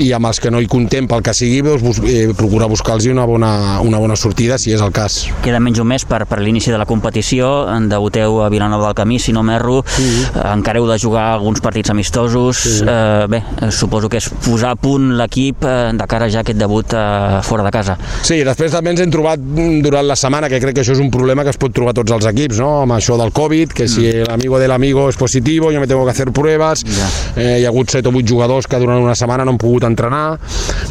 i 0.00 0.08
amb 0.16 0.30
els 0.30 0.40
que 0.40 0.50
no 0.50 0.62
hi 0.62 0.70
contem 0.72 1.10
pel 1.10 1.20
que 1.26 1.36
sigui, 1.36 1.60
doncs, 1.66 1.84
bus 1.84 2.00
eh, 2.08 2.32
procurar 2.38 2.70
buscar-los 2.72 3.10
una 3.12 3.26
bona, 3.28 3.52
una 3.84 4.00
bona 4.00 4.16
sortida, 4.16 4.56
si 4.56 4.72
és 4.72 4.80
el 4.80 4.92
cas. 4.94 5.26
Queda 5.44 5.60
menys 5.60 5.82
un 5.82 5.90
mes 5.90 6.08
per, 6.08 6.24
per 6.30 6.40
l'inici 6.40 6.72
de 6.72 6.80
la 6.80 6.88
competició, 6.88 7.68
en 7.68 7.90
debuteu 7.92 8.40
a 8.40 8.48
Vilanova 8.52 8.88
del 8.88 8.96
Camí, 8.96 9.20
si 9.20 9.36
no 9.36 9.44
m'erro, 9.44 9.82
sí. 9.84 10.08
encara 10.46 10.80
heu 10.80 10.88
de 10.88 10.96
jugar 11.02 11.28
alguns 11.34 11.60
partits 11.60 11.92
amistosos 11.92 12.21
amistosos. 12.22 12.56
Sí. 12.56 12.84
Eh, 12.86 13.26
bé, 13.28 13.42
suposo 13.70 14.08
que 14.08 14.18
és 14.18 14.28
posar 14.44 14.72
a 14.72 14.76
punt 14.76 15.12
l'equip 15.18 15.64
eh, 15.64 15.92
de 15.96 16.06
cara 16.08 16.28
ja 16.30 16.40
a 16.40 16.46
aquest 16.46 16.58
debut 16.58 16.94
eh, 16.94 17.40
fora 17.42 17.64
de 17.64 17.70
casa. 17.70 17.96
Sí, 18.22 18.42
després 18.44 18.72
també 18.72 18.92
ens 18.92 19.02
hem 19.02 19.10
trobat 19.12 19.40
durant 19.40 20.06
la 20.06 20.16
setmana, 20.16 20.48
que 20.48 20.60
crec 20.60 20.76
que 20.76 20.84
això 20.84 20.94
és 20.96 21.02
un 21.02 21.10
problema 21.10 21.44
que 21.44 21.52
es 21.52 21.60
pot 21.60 21.72
trobar 21.74 21.94
tots 21.94 22.12
els 22.12 22.26
equips, 22.32 22.60
no? 22.62 22.82
amb 22.82 22.96
això 22.96 23.16
del 23.20 23.32
Covid, 23.32 23.72
que 23.76 23.88
si 23.88 24.06
mm. 24.06 24.28
l'amigo 24.30 24.60
de 24.60 24.68
l'amigo 24.70 25.08
és 25.10 25.18
positivo, 25.18 25.72
jo 25.72 25.80
me 25.80 25.88
tengo 25.90 26.04
que 26.04 26.14
hacer 26.14 26.30
pruebas, 26.32 26.84
ja. 26.86 27.08
eh, 27.36 27.60
hi 27.60 27.66
ha 27.66 27.72
hagut 27.72 27.90
7 27.90 28.08
o 28.08 28.14
8 28.14 28.28
jugadors 28.28 28.68
que 28.68 28.80
durant 28.82 29.02
una 29.02 29.16
setmana 29.18 29.46
no 29.46 29.54
han 29.54 29.60
pogut 29.60 29.86
entrenar, 29.88 30.38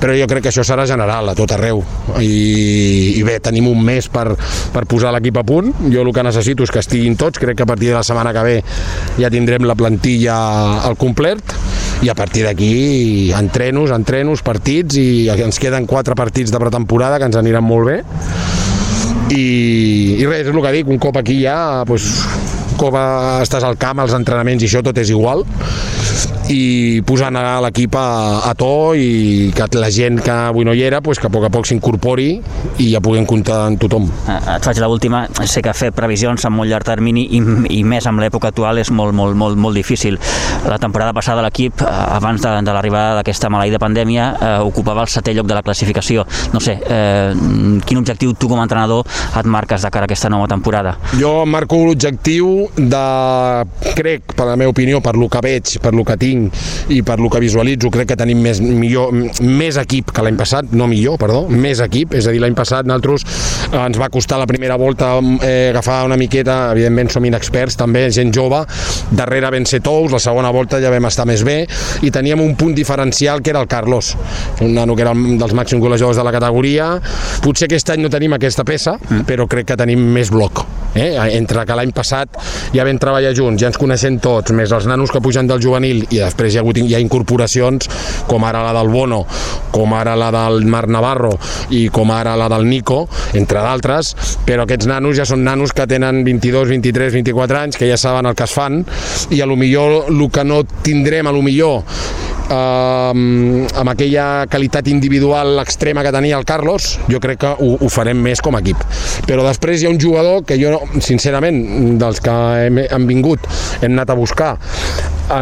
però 0.02 0.15
jo 0.17 0.28
crec 0.30 0.48
que 0.48 0.54
això 0.54 0.65
serà 0.67 0.88
general 0.89 1.32
a 1.32 1.36
tot 1.38 1.56
arreu. 1.56 1.84
I, 2.22 3.17
i 3.20 3.24
bé, 3.28 3.39
tenim 3.44 3.70
un 3.72 3.82
mes 3.86 4.08
per, 4.12 4.32
per 4.74 4.86
posar 4.89 5.13
l'equip 5.15 5.41
a 5.41 5.46
punt, 5.48 5.74
jo 5.91 6.06
el 6.06 6.13
que 6.13 6.26
necessito 6.26 6.65
és 6.65 6.74
que 6.74 6.82
estiguin 6.84 7.17
tots, 7.20 7.39
crec 7.41 7.58
que 7.58 7.67
a 7.67 7.70
partir 7.70 7.91
de 7.91 7.98
la 8.00 8.06
setmana 8.06 8.34
que 8.36 8.46
ve 8.46 8.58
ja 9.20 9.30
tindrem 9.32 9.65
la 9.67 9.76
plantilla 9.78 10.38
al 10.88 10.98
complet 11.00 11.21
complert 11.22 11.54
i 12.02 12.10
a 12.10 12.16
partir 12.18 12.42
d'aquí 12.48 13.30
entrenos, 13.38 13.92
entrenos, 13.94 14.42
partits 14.42 14.98
i 14.98 15.30
ens 15.30 15.60
queden 15.62 15.86
quatre 15.86 16.16
partits 16.18 16.50
de 16.50 16.58
pretemporada 16.58 17.20
que 17.22 17.28
ens 17.30 17.38
aniran 17.38 17.62
molt 17.62 17.92
bé. 17.92 17.98
I, 19.30 20.18
i 20.18 20.26
res, 20.26 20.48
és 20.48 20.50
el 20.50 20.64
que 20.66 20.72
dic, 20.74 20.90
un 20.90 20.98
cop 21.00 21.20
aquí 21.22 21.38
ja 21.44 21.86
doncs, 21.86 22.08
cop 22.82 22.98
estàs 23.44 23.64
al 23.68 23.78
camp, 23.78 24.02
als 24.02 24.18
entrenaments 24.18 24.66
i 24.66 24.70
això 24.72 24.82
tot 24.82 24.98
és 24.98 25.14
igual 25.14 25.46
i 26.52 27.02
posant 27.08 27.38
l'equip 27.63 27.95
a, 27.95 28.41
a 28.50 28.54
to 28.58 28.93
i 28.97 29.52
que 29.56 29.67
la 29.80 29.89
gent 29.93 30.19
que 30.24 30.34
avui 30.52 30.65
no 30.67 30.74
hi 30.76 30.84
era 30.84 31.02
pues, 31.02 31.19
que 31.19 31.30
a 31.30 31.32
poc 31.32 31.45
a 31.47 31.52
poc 31.54 31.67
s'incorpori 31.69 32.30
i 32.82 32.89
ja 32.91 33.02
puguem 33.04 33.26
comptar 33.30 33.62
amb 33.69 33.80
tothom. 33.82 34.10
Eh, 34.28 34.38
et 34.58 34.65
faig 34.65 34.82
l'última, 34.84 35.24
sé 35.47 35.63
que 35.63 35.74
fer 35.78 35.91
previsions 35.95 36.43
a 36.45 36.52
molt 36.54 36.69
llarg 36.71 36.88
termini 36.88 37.28
i, 37.38 37.41
i 37.78 37.82
més 37.88 38.08
amb 38.10 38.19
l'època 38.24 38.52
actual 38.52 38.82
és 38.82 38.91
molt, 38.91 39.15
molt, 39.15 39.38
molt, 39.38 39.60
molt 39.62 39.78
difícil. 39.78 40.19
La 40.67 40.80
temporada 40.82 41.13
passada 41.15 41.43
l'equip, 41.45 41.84
eh, 41.86 41.91
abans 42.17 42.41
de, 42.43 42.54
de 42.65 42.76
l'arribada 42.76 43.19
d'aquesta 43.19 43.52
maleïda 43.54 43.80
pandèmia, 43.82 44.28
eh, 44.36 44.54
ocupava 44.67 45.06
el 45.06 45.12
setè 45.12 45.36
lloc 45.38 45.47
de 45.47 45.58
la 45.58 45.63
classificació. 45.65 46.26
No 46.54 46.60
sé, 46.63 46.78
eh, 46.82 47.32
quin 47.86 48.02
objectiu 48.02 48.36
tu 48.36 48.50
com 48.52 48.60
a 48.60 48.67
entrenador 48.67 49.08
et 49.08 49.47
marques 49.47 49.82
de 49.86 49.93
cara 49.93 50.08
a 50.08 50.12
aquesta 50.12 50.30
nova 50.30 50.50
temporada? 50.52 50.97
Jo 51.19 51.45
marco 51.45 51.80
l'objectiu 51.86 52.67
de, 52.76 53.06
crec, 53.95 54.36
per 54.36 54.50
la 54.50 54.58
meva 54.60 54.74
opinió, 54.74 55.02
per 55.04 55.15
lo 55.17 55.30
que 55.32 55.41
veig, 55.43 55.78
per 55.82 55.93
lo 55.95 56.06
que 56.08 56.11
tinc, 56.17 56.32
tinc 56.32 56.91
i 56.91 57.02
per 57.06 57.19
lo 57.19 57.30
que 57.32 57.41
visualitzo 57.41 57.91
crec 57.93 58.12
que 58.12 58.17
tenim 58.19 58.41
més, 58.43 58.62
millor, 58.63 59.13
més 59.41 59.78
equip 59.82 60.12
que 60.15 60.24
l'any 60.26 60.38
passat, 60.39 60.74
no 60.78 60.88
millor, 60.91 61.17
perdó, 61.21 61.43
més 61.50 61.82
equip, 61.84 62.15
és 62.17 62.28
a 62.28 62.34
dir, 62.34 62.41
l'any 62.43 62.56
passat 62.58 62.88
nosaltres 62.88 63.26
eh, 63.69 63.78
ens 63.80 64.00
va 64.02 64.10
costar 64.13 64.39
la 64.41 64.47
primera 64.50 64.78
volta 64.82 65.13
eh, 65.19 65.69
agafar 65.71 66.02
una 66.08 66.17
miqueta, 66.19 66.71
evidentment 66.76 67.12
som 67.13 67.26
inexperts 67.28 67.80
també, 67.80 68.08
gent 68.13 68.34
jove, 68.36 68.63
darrere 69.12 69.52
vam 69.54 69.67
ser 69.69 69.82
tous, 69.86 70.12
la 70.13 70.21
segona 70.24 70.52
volta 70.54 70.82
ja 70.84 70.91
vam 70.93 71.10
estar 71.10 71.28
més 71.30 71.45
bé 71.47 71.62
i 72.06 72.12
teníem 72.13 72.41
un 72.43 72.56
punt 72.60 72.76
diferencial 72.78 73.41
que 73.41 73.54
era 73.54 73.63
el 73.63 73.69
Carlos, 73.71 74.15
un 74.62 74.76
nano 74.78 74.95
que 74.95 75.06
era 75.06 75.15
dels 75.15 75.56
màxims 75.58 75.84
golejadors 75.84 76.19
de 76.19 76.28
la 76.28 76.36
categoria, 76.36 76.93
potser 77.43 77.69
aquest 77.69 77.95
any 77.95 78.06
no 78.06 78.12
tenim 78.12 78.38
aquesta 78.38 78.67
peça, 78.67 78.97
mm. 79.00 79.26
però 79.30 79.47
crec 79.52 79.71
que 79.71 79.80
tenim 79.80 80.02
més 80.12 80.32
bloc 80.34 80.65
Eh? 80.95 81.15
Entre 81.38 81.63
que 81.63 81.76
l'any 81.78 81.93
passat 81.95 82.36
ja 82.76 82.84
vam 82.84 83.00
treballar 83.00 83.32
junts, 83.36 83.62
ja 83.62 83.69
ens 83.71 83.80
coneixem 83.80 84.17
tots, 84.24 84.52
més 84.56 84.71
els 84.76 84.88
nanos 84.89 85.12
que 85.13 85.21
pugen 85.24 85.47
del 85.47 85.62
juvenil 85.63 85.90
i 85.91 86.21
després 86.21 86.54
hi 86.54 86.60
ha, 86.60 86.63
hagut, 86.63 86.80
hi 86.82 86.95
ha 86.95 87.01
incorporacions 87.04 87.89
com 88.27 88.45
ara 88.47 88.63
la 88.65 88.73
del 88.77 88.91
Bono, 88.93 89.21
com 89.71 89.93
ara 89.97 90.15
la 90.19 90.32
del 90.34 90.65
Marc 90.71 90.91
Navarro 90.91 91.34
i 91.75 91.88
com 91.93 92.12
ara 92.15 92.36
la 92.39 92.49
del 92.51 92.67
Nico, 92.69 93.04
entre 93.38 93.63
d'altres, 93.63 94.13
però 94.47 94.65
aquests 94.65 94.89
nanos 94.89 95.17
ja 95.19 95.27
són 95.27 95.45
nanos 95.45 95.75
que 95.75 95.88
tenen 95.89 96.23
22, 96.27 96.69
23, 96.71 97.13
24 97.19 97.62
anys, 97.65 97.80
que 97.80 97.89
ja 97.89 97.99
saben 97.99 98.30
el 98.30 98.38
que 98.38 98.47
es 98.47 98.56
fan 98.56 98.82
i 99.32 99.41
a 99.41 99.49
lo 99.49 99.58
millor 99.60 100.12
el 100.12 100.27
que 100.32 100.43
no 100.47 100.63
tindrem 100.84 101.27
a 101.27 101.36
lo 101.36 101.41
millor 101.45 101.84
eh, 102.51 103.12
amb 103.82 103.93
aquella 103.93 104.45
qualitat 104.51 104.88
individual 104.91 105.62
extrema 105.63 106.04
que 106.04 106.13
tenia 106.13 106.38
el 106.38 106.45
Carlos, 106.45 106.97
jo 107.10 107.21
crec 107.23 107.41
que 107.45 107.54
ho, 107.54 107.71
ho 107.80 107.91
farem 107.91 108.21
més 108.21 108.43
com 108.43 108.58
a 108.58 108.63
equip. 108.63 108.84
Però 109.27 109.45
després 109.47 109.82
hi 109.82 109.89
ha 109.89 109.93
un 109.93 109.99
jugador 110.01 110.45
que 110.47 110.60
jo, 110.62 110.77
sincerament, 110.99 111.97
dels 112.01 112.21
que 112.23 112.38
hem, 112.67 112.84
hem 112.88 113.10
vingut, 113.10 113.47
hem 113.82 113.91
anat 113.93 114.13
a 114.13 114.19
buscar, 114.19 114.56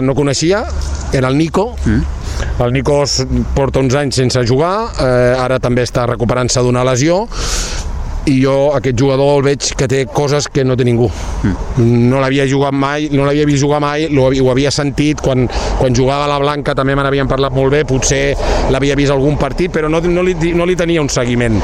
no 0.02 0.16
coneixia, 0.16 0.64
era 1.14 1.28
el 1.28 1.38
Nico, 1.38 1.76
mm. 1.86 2.18
El 2.64 2.74
Nico 2.76 3.02
porta 3.56 3.80
uns 3.80 3.96
anys 3.96 4.20
sense 4.20 4.44
jugar, 4.48 4.74
eh, 5.00 5.36
ara 5.40 5.60
també 5.64 5.84
està 5.88 6.06
recuperant-se 6.08 6.64
d'una 6.64 6.86
lesió, 6.88 7.26
i 8.30 8.36
jo 8.44 8.56
aquest 8.76 9.00
jugador 9.00 9.40
el 9.40 9.46
veig 9.48 9.72
que 9.80 9.88
té 9.90 10.04
coses 10.14 10.50
que 10.52 10.66
no 10.68 10.76
té 10.78 10.86
ningú. 10.88 11.08
Mm. 11.44 11.88
No 12.12 12.22
l'havia 12.22 12.46
jugat 12.50 12.76
mai, 12.76 13.10
no 13.14 13.26
l'havia 13.26 13.48
vist 13.50 13.64
jugar 13.64 13.82
mai, 13.84 14.08
ho, 14.12 14.30
ho 14.30 14.52
havia 14.52 14.72
sentit 14.76 15.24
quan, 15.24 15.48
quan 15.80 15.96
jugava 15.96 16.28
a 16.28 16.32
la 16.34 16.40
Blanca, 16.42 16.76
també 16.78 16.96
me 16.96 17.06
n'havien 17.06 17.32
parlat 17.32 17.56
molt 17.56 17.74
bé, 17.74 17.84
potser 17.90 18.24
l'havia 18.74 18.98
vist 19.00 19.16
algun 19.16 19.40
partit, 19.40 19.74
però 19.74 19.90
no, 19.92 20.04
no, 20.06 20.26
li, 20.26 20.36
no 20.54 20.68
li 20.70 20.78
tenia 20.80 21.02
un 21.02 21.12
seguiment. 21.12 21.62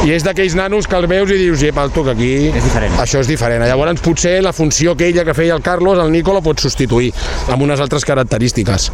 I 0.00 0.14
és 0.14 0.24
d'aquells 0.24 0.54
nanos 0.56 0.86
que 0.88 0.96
el 0.96 1.04
veus 1.10 1.28
i 1.28 1.36
dius, 1.36 1.60
ep, 1.68 1.76
el 1.76 1.90
toc 1.92 2.06
aquí, 2.14 2.48
és 2.48 2.64
diferent. 2.64 2.94
això 3.02 3.20
és 3.20 3.28
diferent. 3.28 3.60
Llavors 3.68 4.00
potser 4.00 4.38
la 4.40 4.54
funció 4.56 4.94
que 4.96 5.10
ella 5.10 5.26
que 5.28 5.34
feia 5.36 5.52
el 5.52 5.60
Carlos, 5.60 5.98
el 6.00 6.08
Nico 6.10 6.32
la 6.32 6.40
pot 6.40 6.58
substituir 6.62 7.10
amb 7.52 7.66
unes 7.66 7.82
altres 7.84 8.06
característiques. 8.08 8.88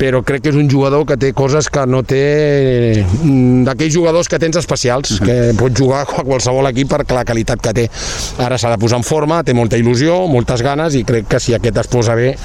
Però 0.00 0.22
crec 0.24 0.46
que 0.46 0.52
és 0.54 0.56
un 0.56 0.70
jugador 0.70 1.04
que 1.04 1.18
té 1.20 1.34
coses 1.36 1.68
que 1.68 1.84
no 1.84 2.00
té 2.00 3.04
mm, 3.04 3.66
d'aquells 3.68 3.92
jugadors 3.92 4.32
que 4.32 4.40
tens 4.40 4.56
especials, 4.56 5.18
-huh. 5.20 5.26
que 5.26 5.54
pot 5.58 5.76
jugar 5.76 6.06
a 6.08 6.24
qualsevol 6.24 6.66
equip 6.72 6.88
per 6.88 7.04
la 7.12 7.26
qualitat 7.26 7.60
que 7.60 7.72
té. 7.74 7.90
Ara 8.38 8.56
s'ha 8.56 8.70
de 8.70 8.78
posar 8.78 8.98
en 8.98 9.04
forma, 9.04 9.44
té 9.44 9.52
molta 9.52 9.76
il·lusió, 9.76 10.26
moltes 10.28 10.62
ganes 10.62 10.94
i 10.94 11.04
crec 11.04 11.28
que 11.28 11.40
si 11.40 11.52
aquest 11.52 11.76
es 11.76 11.86
posa 11.88 12.14
bé, 12.14 12.36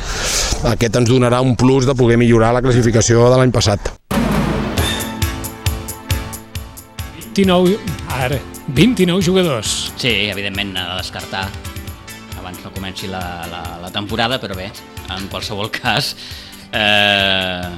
aquest 0.64 0.96
ens 0.96 1.10
donarà 1.10 1.40
un 1.42 1.56
plus 1.56 1.86
de 1.86 1.96
poder 1.96 2.18
millorar 2.18 2.54
la 2.54 2.62
classificació 2.62 3.30
de 3.30 3.38
l'any 3.38 3.52
passat. 3.52 4.03
29, 7.34 7.80
ara, 8.14 8.38
29 8.68 9.26
jugadors. 9.26 9.92
Sí, 9.98 10.30
evidentment, 10.30 10.76
de 10.76 10.84
descartar 11.00 11.48
abans 12.38 12.60
no 12.62 12.70
comenci 12.76 13.08
la, 13.10 13.24
la, 13.50 13.62
la 13.82 13.90
temporada, 13.90 14.38
però 14.38 14.54
bé, 14.54 14.68
en 15.10 15.26
qualsevol 15.32 15.72
cas, 15.74 16.12
eh, 16.70 17.72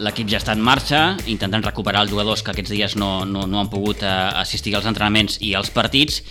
l'equip 0.00 0.30
ja 0.32 0.40
està 0.40 0.56
en 0.56 0.64
marxa, 0.64 1.02
intentant 1.28 1.66
recuperar 1.66 2.06
els 2.06 2.14
jugadors 2.14 2.40
que 2.40 2.54
aquests 2.54 2.72
dies 2.72 2.96
no, 2.96 3.26
no, 3.28 3.44
no 3.44 3.60
han 3.60 3.68
pogut 3.68 4.00
eh, 4.00 4.14
assistir 4.40 4.72
als 4.78 4.88
entrenaments 4.88 5.36
i 5.44 5.52
als 5.60 5.68
partits, 5.74 6.22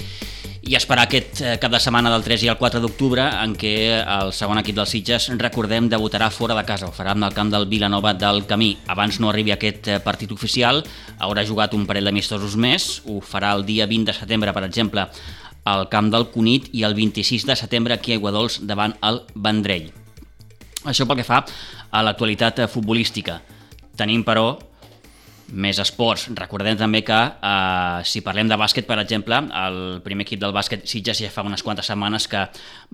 i 0.62 0.76
esperar 0.78 1.08
aquest 1.08 1.40
eh, 1.42 1.56
cap 1.62 1.72
de 1.74 1.80
setmana 1.82 2.12
del 2.14 2.22
3 2.22 2.44
i 2.46 2.50
el 2.52 2.58
4 2.60 2.80
d'octubre 2.84 3.24
en 3.42 3.56
què 3.58 3.74
el 3.98 4.30
segon 4.38 4.60
equip 4.62 4.78
dels 4.78 4.92
Sitges, 4.94 5.30
recordem, 5.42 5.88
debutarà 5.90 6.30
fora 6.30 6.54
de 6.58 6.64
casa, 6.68 6.86
ho 6.86 6.94
farà 6.94 7.16
en 7.18 7.26
el 7.26 7.34
camp 7.34 7.50
del 7.50 7.66
Vilanova 7.72 8.14
del 8.14 8.44
Camí. 8.46 8.76
Abans 8.94 9.18
no 9.20 9.32
arribi 9.32 9.56
aquest 9.56 9.90
eh, 9.90 10.00
partit 10.06 10.32
oficial, 10.32 10.84
haurà 11.18 11.46
jugat 11.48 11.74
un 11.74 11.88
parell 11.90 12.06
d'amistosos 12.06 12.58
més, 12.62 12.92
ho 13.10 13.18
farà 13.26 13.56
el 13.58 13.66
dia 13.66 13.90
20 13.90 14.12
de 14.12 14.18
setembre, 14.20 14.54
per 14.54 14.68
exemple, 14.68 15.08
al 15.66 15.88
camp 15.90 16.12
del 16.14 16.30
Cunit 16.30 16.70
i 16.78 16.86
el 16.86 16.94
26 16.98 17.48
de 17.50 17.58
setembre 17.58 17.98
aquí 17.98 18.14
a 18.14 18.20
Aiguadols 18.20 18.62
davant 18.70 18.94
el 19.02 19.24
Vendrell. 19.34 19.90
Això 20.86 21.06
pel 21.10 21.22
que 21.22 21.26
fa 21.26 21.42
a 21.90 22.06
l'actualitat 22.06 22.62
eh, 22.62 22.70
futbolística. 22.70 23.42
Tenim, 23.98 24.22
però, 24.26 24.60
més 25.52 25.80
esports. 25.82 26.28
Recordem 26.38 26.78
també 26.80 27.04
que 27.08 27.18
eh, 27.18 28.04
si 28.08 28.24
parlem 28.26 28.50
de 28.52 28.58
bàsquet, 28.60 28.88
per 28.88 29.00
exemple, 29.02 29.42
el 29.64 29.82
primer 30.06 30.28
equip 30.28 30.42
del 30.42 30.56
bàsquet 30.56 30.88
Sitges 30.90 31.24
ja 31.24 31.32
fa 31.34 31.46
unes 31.48 31.64
quantes 31.64 31.88
setmanes 31.92 32.28
que 32.32 32.46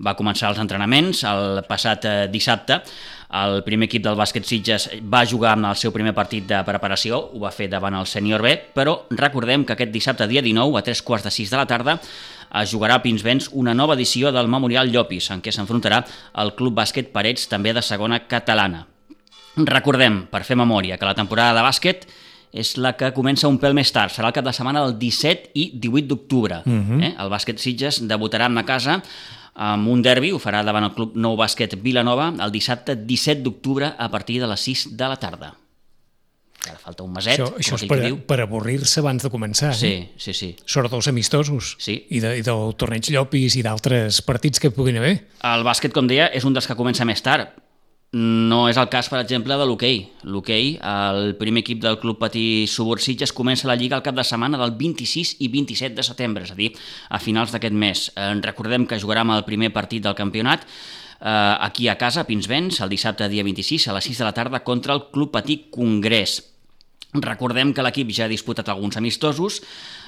va 0.04 0.16
començar 0.18 0.50
els 0.52 0.60
entrenaments. 0.62 1.24
El 1.28 1.62
passat 1.68 2.08
eh, 2.08 2.18
dissabte 2.32 2.82
el 3.28 3.60
primer 3.60 3.90
equip 3.90 4.02
del 4.06 4.16
bàsquet 4.16 4.46
Sitges 4.48 4.88
va 5.04 5.26
jugar 5.28 5.52
amb 5.52 5.68
el 5.68 5.76
seu 5.76 5.92
primer 5.92 6.14
partit 6.16 6.46
de 6.48 6.62
preparació, 6.64 7.18
ho 7.34 7.42
va 7.42 7.52
fer 7.52 7.68
davant 7.68 7.98
el 7.98 8.08
sènior 8.08 8.40
B, 8.40 8.54
però 8.72 9.02
recordem 9.10 9.66
que 9.68 9.74
aquest 9.76 9.92
dissabte, 9.92 10.28
dia 10.30 10.40
19, 10.40 10.78
a 10.78 10.84
tres 10.86 11.02
quarts 11.04 11.26
de 11.28 11.32
sis 11.34 11.52
de 11.52 11.58
la 11.60 11.66
tarda, 11.68 11.98
es 12.62 12.70
jugarà 12.72 12.96
a 12.96 13.02
Pinsbens 13.04 13.50
una 13.52 13.74
nova 13.74 13.98
edició 13.98 14.32
del 14.32 14.48
Memorial 14.48 14.88
Llopis, 14.88 15.28
en 15.34 15.42
què 15.44 15.52
s'enfrontarà 15.52 16.00
el 16.40 16.54
Club 16.56 16.78
Bàsquet 16.80 17.12
Parets, 17.12 17.44
també 17.52 17.74
de 17.76 17.84
segona 17.84 18.22
catalana. 18.24 18.86
Recordem, 19.58 20.22
per 20.32 20.46
fer 20.48 20.56
memòria, 20.56 20.96
que 20.96 21.04
la 21.04 21.16
temporada 21.18 21.52
de 21.58 21.66
bàsquet 21.66 22.08
és 22.52 22.76
la 22.80 22.94
que 22.96 23.12
comença 23.16 23.48
un 23.48 23.58
pèl 23.60 23.74
més 23.76 23.90
tard, 23.92 24.12
serà 24.12 24.30
el 24.30 24.36
cap 24.36 24.46
de 24.46 24.54
setmana 24.56 24.84
del 24.86 24.96
17 24.98 25.52
i 25.54 25.70
18 25.74 26.08
d'octubre. 26.08 26.62
Uh 26.64 26.72
-huh. 26.72 27.02
eh? 27.04 27.14
El 27.18 27.28
bàsquet 27.28 27.58
Sitges 27.58 28.02
debutarà 28.08 28.46
en 28.46 28.54
la 28.54 28.64
casa 28.64 29.02
amb 29.54 29.88
un 29.88 30.02
derbi, 30.02 30.30
ho 30.32 30.38
farà 30.38 30.62
davant 30.64 30.84
el 30.84 30.94
Club 30.94 31.16
Nou 31.16 31.36
Bàsquet 31.36 31.74
Vilanova 31.82 32.32
el 32.44 32.52
dissabte 32.52 32.94
17 32.94 33.42
d'octubre 33.42 33.94
a 33.98 34.08
partir 34.08 34.40
de 34.40 34.46
les 34.46 34.60
6 34.60 34.96
de 34.96 35.08
la 35.08 35.16
tarda. 35.16 35.54
Ara 36.68 36.78
falta 36.78 37.02
un 37.02 37.12
meset, 37.12 37.38
això, 37.38 37.54
això 37.56 37.74
és 37.74 37.84
per, 37.88 37.98
diu. 38.02 38.18
per 38.26 38.40
avorrir-se 38.40 39.00
abans 39.00 39.22
de 39.22 39.30
començar. 39.30 39.72
Sí, 39.74 39.86
eh? 39.86 40.12
sí, 40.16 40.32
sí. 40.32 40.56
Sort 40.66 40.90
dels 40.90 41.08
amistosos. 41.08 41.76
Sí. 41.78 42.06
I, 42.10 42.20
de, 42.20 42.38
i 42.38 42.42
del 42.42 42.74
torneig 42.76 43.10
Llopis 43.10 43.56
i 43.56 43.62
d'altres 43.62 44.20
partits 44.22 44.60
que 44.60 44.70
puguin 44.70 44.98
haver. 44.98 45.14
El 45.42 45.64
bàsquet, 45.66 45.94
com 45.94 46.06
deia, 46.06 46.28
és 46.34 46.44
un 46.44 46.54
dels 46.54 46.66
que 46.66 46.76
comença 46.78 47.06
més 47.08 47.22
tard 47.22 47.54
no 48.12 48.62
és 48.70 48.78
el 48.80 48.88
cas, 48.88 49.08
per 49.12 49.18
exemple, 49.20 49.56
de 49.60 49.64
l'hoquei. 49.68 49.98
L'hoquei, 50.24 50.70
el 50.80 51.34
primer 51.36 51.60
equip 51.60 51.82
del 51.82 51.98
Club 52.00 52.16
Patí 52.22 52.64
Subursitges 52.70 53.34
comença 53.36 53.68
la 53.68 53.76
Lliga 53.76 53.98
al 53.98 54.04
cap 54.06 54.16
de 54.16 54.24
setmana 54.24 54.56
del 54.56 54.72
26 54.78 55.34
i 55.44 55.50
27 55.52 55.94
de 55.98 56.06
setembre, 56.06 56.46
és 56.48 56.54
a 56.54 56.56
dir, 56.56 56.70
a 57.10 57.20
finals 57.20 57.52
d'aquest 57.52 57.76
mes. 57.76 58.06
Eh, 58.16 58.32
recordem 58.44 58.86
que 58.88 59.00
jugarem 59.00 59.34
el 59.36 59.44
primer 59.44 59.74
partit 59.76 60.02
del 60.02 60.16
campionat 60.16 60.64
eh, 60.64 61.56
aquí 61.60 61.88
a 61.88 61.98
casa, 62.00 62.24
a 62.24 62.28
Pinsbens, 62.28 62.80
el 62.80 62.88
dissabte 62.88 63.28
dia 63.28 63.44
26 63.44 63.90
a 63.90 63.98
les 63.98 64.08
6 64.08 64.24
de 64.24 64.24
la 64.24 64.32
tarda 64.32 64.64
contra 64.64 64.96
el 64.96 65.10
Club 65.12 65.30
Patí 65.34 65.66
Congrés. 65.68 66.40
Recordem 67.12 67.74
que 67.74 67.84
l'equip 67.84 68.08
ja 68.12 68.24
ha 68.24 68.32
disputat 68.32 68.68
alguns 68.68 68.96
amistosos, 68.96 69.62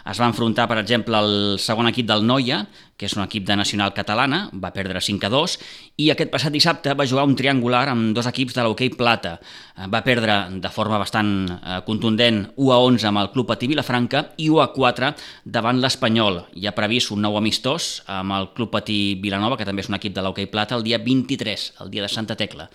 es 0.09 0.21
va 0.21 0.29
enfrontar, 0.31 0.67
per 0.71 0.79
exemple, 0.81 1.17
al 1.17 1.59
segon 1.61 1.89
equip 1.91 2.07
del 2.09 2.25
Noia, 2.27 2.63
que 3.01 3.09
és 3.09 3.15
un 3.17 3.23
equip 3.25 3.47
de 3.49 3.57
nacional 3.57 3.95
catalana, 3.97 4.43
va 4.53 4.73
perdre 4.77 5.01
5 5.01 5.25
a 5.25 5.31
2, 5.33 5.57
i 6.05 6.11
aquest 6.13 6.31
passat 6.33 6.53
dissabte 6.53 6.93
va 6.97 7.07
jugar 7.09 7.25
un 7.29 7.37
triangular 7.37 7.87
amb 7.89 8.15
dos 8.17 8.29
equips 8.29 8.57
de 8.57 8.65
l'hoquei 8.67 8.91
Plata. 8.97 9.39
Eh, 9.77 9.89
va 9.93 10.03
perdre 10.05 10.37
de 10.61 10.73
forma 10.73 10.99
bastant 11.01 11.33
eh, 11.49 11.81
contundent 11.87 12.43
1 12.57 12.73
a 12.73 12.79
11 12.85 13.09
amb 13.09 13.23
el 13.23 13.31
Club 13.33 13.49
Patí 13.49 13.71
Vilafranca 13.71 14.25
i 14.37 14.51
1 14.53 14.63
a 14.65 14.69
4 14.77 15.13
davant 15.45 15.81
l'Espanyol. 15.81 16.43
Hi 16.61 16.69
ha 16.69 16.77
previst 16.77 17.13
un 17.17 17.25
nou 17.25 17.41
amistós 17.41 18.03
amb 18.07 18.37
el 18.37 18.51
Club 18.57 18.73
Patí 18.77 19.17
Vilanova, 19.21 19.57
que 19.57 19.69
també 19.69 19.85
és 19.85 19.93
un 19.93 19.97
equip 20.01 20.17
de 20.17 20.25
l'hoquei 20.25 20.51
Plata, 20.53 20.77
el 20.77 20.85
dia 20.85 21.01
23, 21.01 21.71
el 21.81 21.93
dia 21.93 22.05
de 22.05 22.13
Santa 22.13 22.37
Tecla. 22.37 22.69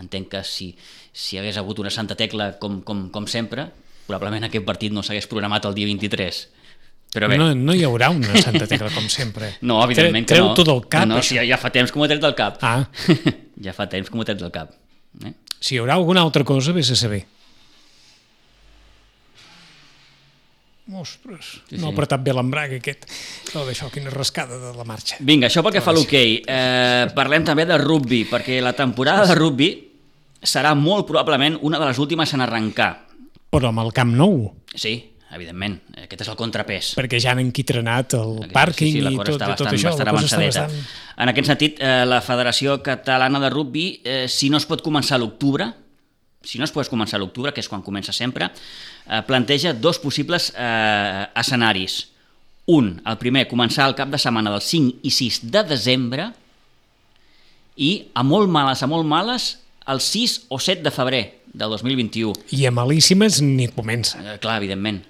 Entenc 0.00 0.30
que 0.34 0.42
si, 0.46 0.72
si 1.12 1.38
hagués 1.38 1.58
hagut 1.58 1.78
una 1.78 1.90
Santa 1.94 2.18
Tecla 2.18 2.56
com, 2.58 2.80
com, 2.82 3.08
com 3.14 3.26
sempre, 3.30 3.70
probablement 4.06 4.48
aquest 4.48 4.66
partit 4.66 4.94
no 4.94 5.06
s'hagués 5.06 5.30
programat 5.30 5.66
el 5.70 5.78
dia 5.78 5.86
23 5.86 6.46
però 7.10 7.28
bé. 7.30 7.38
No, 7.40 7.50
no 7.54 7.74
hi 7.74 7.82
haurà 7.86 8.10
una 8.14 8.38
Santa 8.42 8.68
Tecla 8.70 8.90
com 8.94 9.08
sempre. 9.10 9.54
No, 9.66 9.80
evidentment 9.84 10.28
que 10.28 10.38
no. 10.38 10.52
Treu 10.52 10.62
tot 10.62 10.70
el 10.72 10.84
cap, 10.92 11.08
no, 11.08 11.18
no, 11.18 11.24
si 11.26 11.36
ja, 11.38 11.44
ja 11.46 11.58
fa 11.60 11.72
temps 11.74 11.90
que 11.90 11.98
m'ho 11.98 12.06
he 12.06 12.12
tret 12.12 12.22
del 12.22 12.36
cap. 12.38 12.62
Ah. 12.62 12.86
ja 13.66 13.74
fa 13.76 13.88
temps 13.90 14.08
que 14.08 14.16
m'ho 14.16 14.24
he 14.24 14.30
tret 14.30 14.40
del 14.40 14.52
cap. 14.54 14.72
Eh? 15.26 15.34
Si 15.60 15.74
hi 15.74 15.82
haurà 15.82 15.98
alguna 15.98 16.22
altra 16.24 16.46
cosa, 16.46 16.74
vés 16.76 16.90
a 16.94 16.98
saber. 16.98 17.24
Ostres, 20.90 21.60
sí, 21.68 21.76
no 21.78 21.86
ha 21.86 21.92
apretat 21.94 22.22
bé 22.24 22.32
l'embrague 22.34 22.80
aquest. 22.80 23.04
Oh, 23.54 23.62
d'això, 23.66 23.90
quina 23.94 24.10
rascada 24.10 24.58
de 24.58 24.72
la 24.74 24.86
marxa. 24.86 25.20
Vinga, 25.22 25.46
això 25.46 25.62
pel 25.62 25.76
que 25.76 25.82
fa 25.84 25.92
a 25.92 25.94
l'hoquei. 25.94 26.40
Eh, 26.42 27.04
parlem 27.14 27.46
també 27.46 27.66
de 27.68 27.78
rugby, 27.78 28.24
perquè 28.30 28.58
la 28.64 28.72
temporada 28.74 29.28
de 29.28 29.36
rugby 29.38 29.70
serà 30.42 30.74
molt 30.74 31.06
probablement 31.06 31.60
una 31.62 31.78
de 31.78 31.92
les 31.92 32.00
últimes 32.02 32.34
en 32.34 32.42
arrencar. 32.42 32.90
Però 33.50 33.70
amb 33.70 33.84
el 33.84 33.94
Camp 33.94 34.16
Nou. 34.18 34.48
Sí, 34.74 34.96
evidentment. 35.34 35.76
Aquest 36.04 36.24
és 36.24 36.30
el 36.32 36.38
contrapès. 36.38 36.92
Perquè 36.98 37.20
ja 37.22 37.34
han 37.34 37.42
enquitrenat 37.42 38.16
el 38.18 38.48
pàrquing 38.54 38.96
sí, 38.96 39.02
sí, 39.02 39.04
i 39.04 39.18
tot, 39.20 39.34
està 39.36 39.52
tot 39.52 39.66
bastant, 39.66 39.76
això. 39.76 39.92
Bastant 39.94 40.12
avançadeta. 40.12 40.64
Bastant... 40.66 41.16
En 41.20 41.32
aquest 41.32 41.50
sentit, 41.52 41.80
eh, 41.84 42.02
la 42.08 42.20
Federació 42.24 42.80
Catalana 42.84 43.42
de 43.42 43.50
Rugby, 43.52 43.86
eh, 44.02 44.24
si 44.32 44.50
no 44.50 44.60
es 44.60 44.66
pot 44.68 44.82
començar 44.82 45.18
a 45.18 45.22
l'octubre, 45.22 45.68
si 46.42 46.58
no 46.58 46.64
es 46.64 46.72
pot 46.72 46.88
començar 46.88 47.18
a 47.18 47.22
l'octubre, 47.22 47.52
que 47.52 47.60
és 47.60 47.68
quan 47.68 47.84
comença 47.84 48.14
sempre, 48.16 48.50
eh, 48.50 49.22
planteja 49.28 49.74
dos 49.74 50.00
possibles 50.00 50.50
eh, 50.56 51.26
escenaris. 51.36 52.06
Un, 52.70 52.94
el 53.04 53.18
primer, 53.18 53.46
començar 53.50 53.88
el 53.88 53.96
cap 53.98 54.10
de 54.12 54.18
setmana 54.20 54.52
del 54.54 54.62
5 54.64 55.00
i 55.02 55.12
6 55.12 55.40
de 55.50 55.64
desembre 55.66 56.30
i, 57.76 57.90
a 58.14 58.22
molt 58.26 58.50
males, 58.52 58.82
a 58.82 58.88
molt 58.90 59.08
males, 59.08 59.52
el 59.90 60.00
6 60.04 60.46
o 60.48 60.58
7 60.60 60.84
de 60.86 60.92
febrer 60.94 61.22
del 61.52 61.70
2021. 61.70 62.34
I 62.56 62.66
a 62.68 62.72
malíssimes 62.74 63.40
ni 63.42 63.68
comença. 63.74 64.20
Eh, 64.22 64.38
clar, 64.42 64.60
evidentment. 64.62 65.02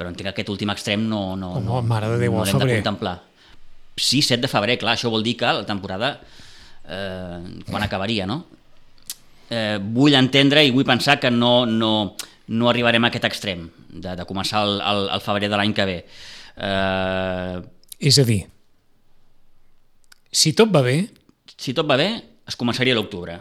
Però 0.00 0.08
entenc 0.08 0.30
que 0.30 0.32
aquest 0.32 0.48
últim 0.48 0.70
extrem 0.72 1.02
no, 1.04 1.34
no, 1.36 1.50
Home, 1.58 1.66
no, 1.68 1.82
mare 1.84 2.08
de 2.14 2.22
Déu, 2.22 2.32
no 2.32 2.46
l'hem 2.46 2.62
de 2.62 2.78
contemplar. 2.78 3.18
6-7 4.00 4.40
de 4.40 4.48
febrer, 4.48 4.78
clar, 4.80 4.94
això 4.96 5.10
vol 5.12 5.26
dir 5.26 5.34
que 5.36 5.50
la 5.52 5.66
temporada 5.68 6.14
eh, 6.88 7.40
quan 7.66 7.84
acabaria, 7.84 8.24
no? 8.24 8.38
Eh, 9.50 9.76
vull 9.82 10.16
entendre 10.16 10.62
i 10.64 10.72
vull 10.72 10.86
pensar 10.88 11.18
que 11.20 11.28
no, 11.34 11.66
no, 11.68 12.14
no 12.48 12.70
arribarem 12.70 13.04
a 13.04 13.10
aquest 13.10 13.28
extrem 13.28 13.66
de, 13.90 14.14
de 14.16 14.24
començar 14.24 14.62
el, 14.64 14.78
el, 14.80 15.02
el 15.18 15.24
febrer 15.24 15.50
de 15.52 15.60
l'any 15.60 15.76
que 15.76 15.88
ve. 15.90 15.98
Eh, 16.56 17.60
És 18.08 18.16
a 18.22 18.24
dir, 18.24 18.40
si 20.32 20.54
tot 20.56 20.72
va 20.72 20.80
bé, 20.86 20.96
si 21.60 21.74
tot 21.76 21.84
va 21.90 21.98
bé, 22.00 22.08
es 22.48 22.56
començaria 22.56 22.96
l'octubre. 22.96 23.36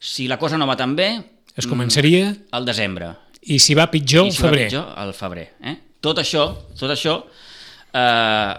Si 0.00 0.26
la 0.26 0.40
cosa 0.42 0.58
no 0.58 0.66
va 0.66 0.76
tan 0.80 0.96
bé, 0.98 1.10
es 1.56 1.68
començaria, 1.70 2.34
al 2.52 2.66
desembre. 2.68 3.14
I 3.52 3.58
si 3.62 3.76
va 3.78 3.88
pitjor, 3.92 4.28
I 4.28 4.34
si 4.34 4.42
va 4.42 4.50
febrer. 4.50 4.68
pitjor, 4.70 4.88
al 4.98 5.12
febrer. 5.16 5.48
Eh? 5.62 5.76
Tot 6.02 6.18
això, 6.22 6.48
tot 6.78 6.90
això 6.92 7.16
eh, 7.96 8.00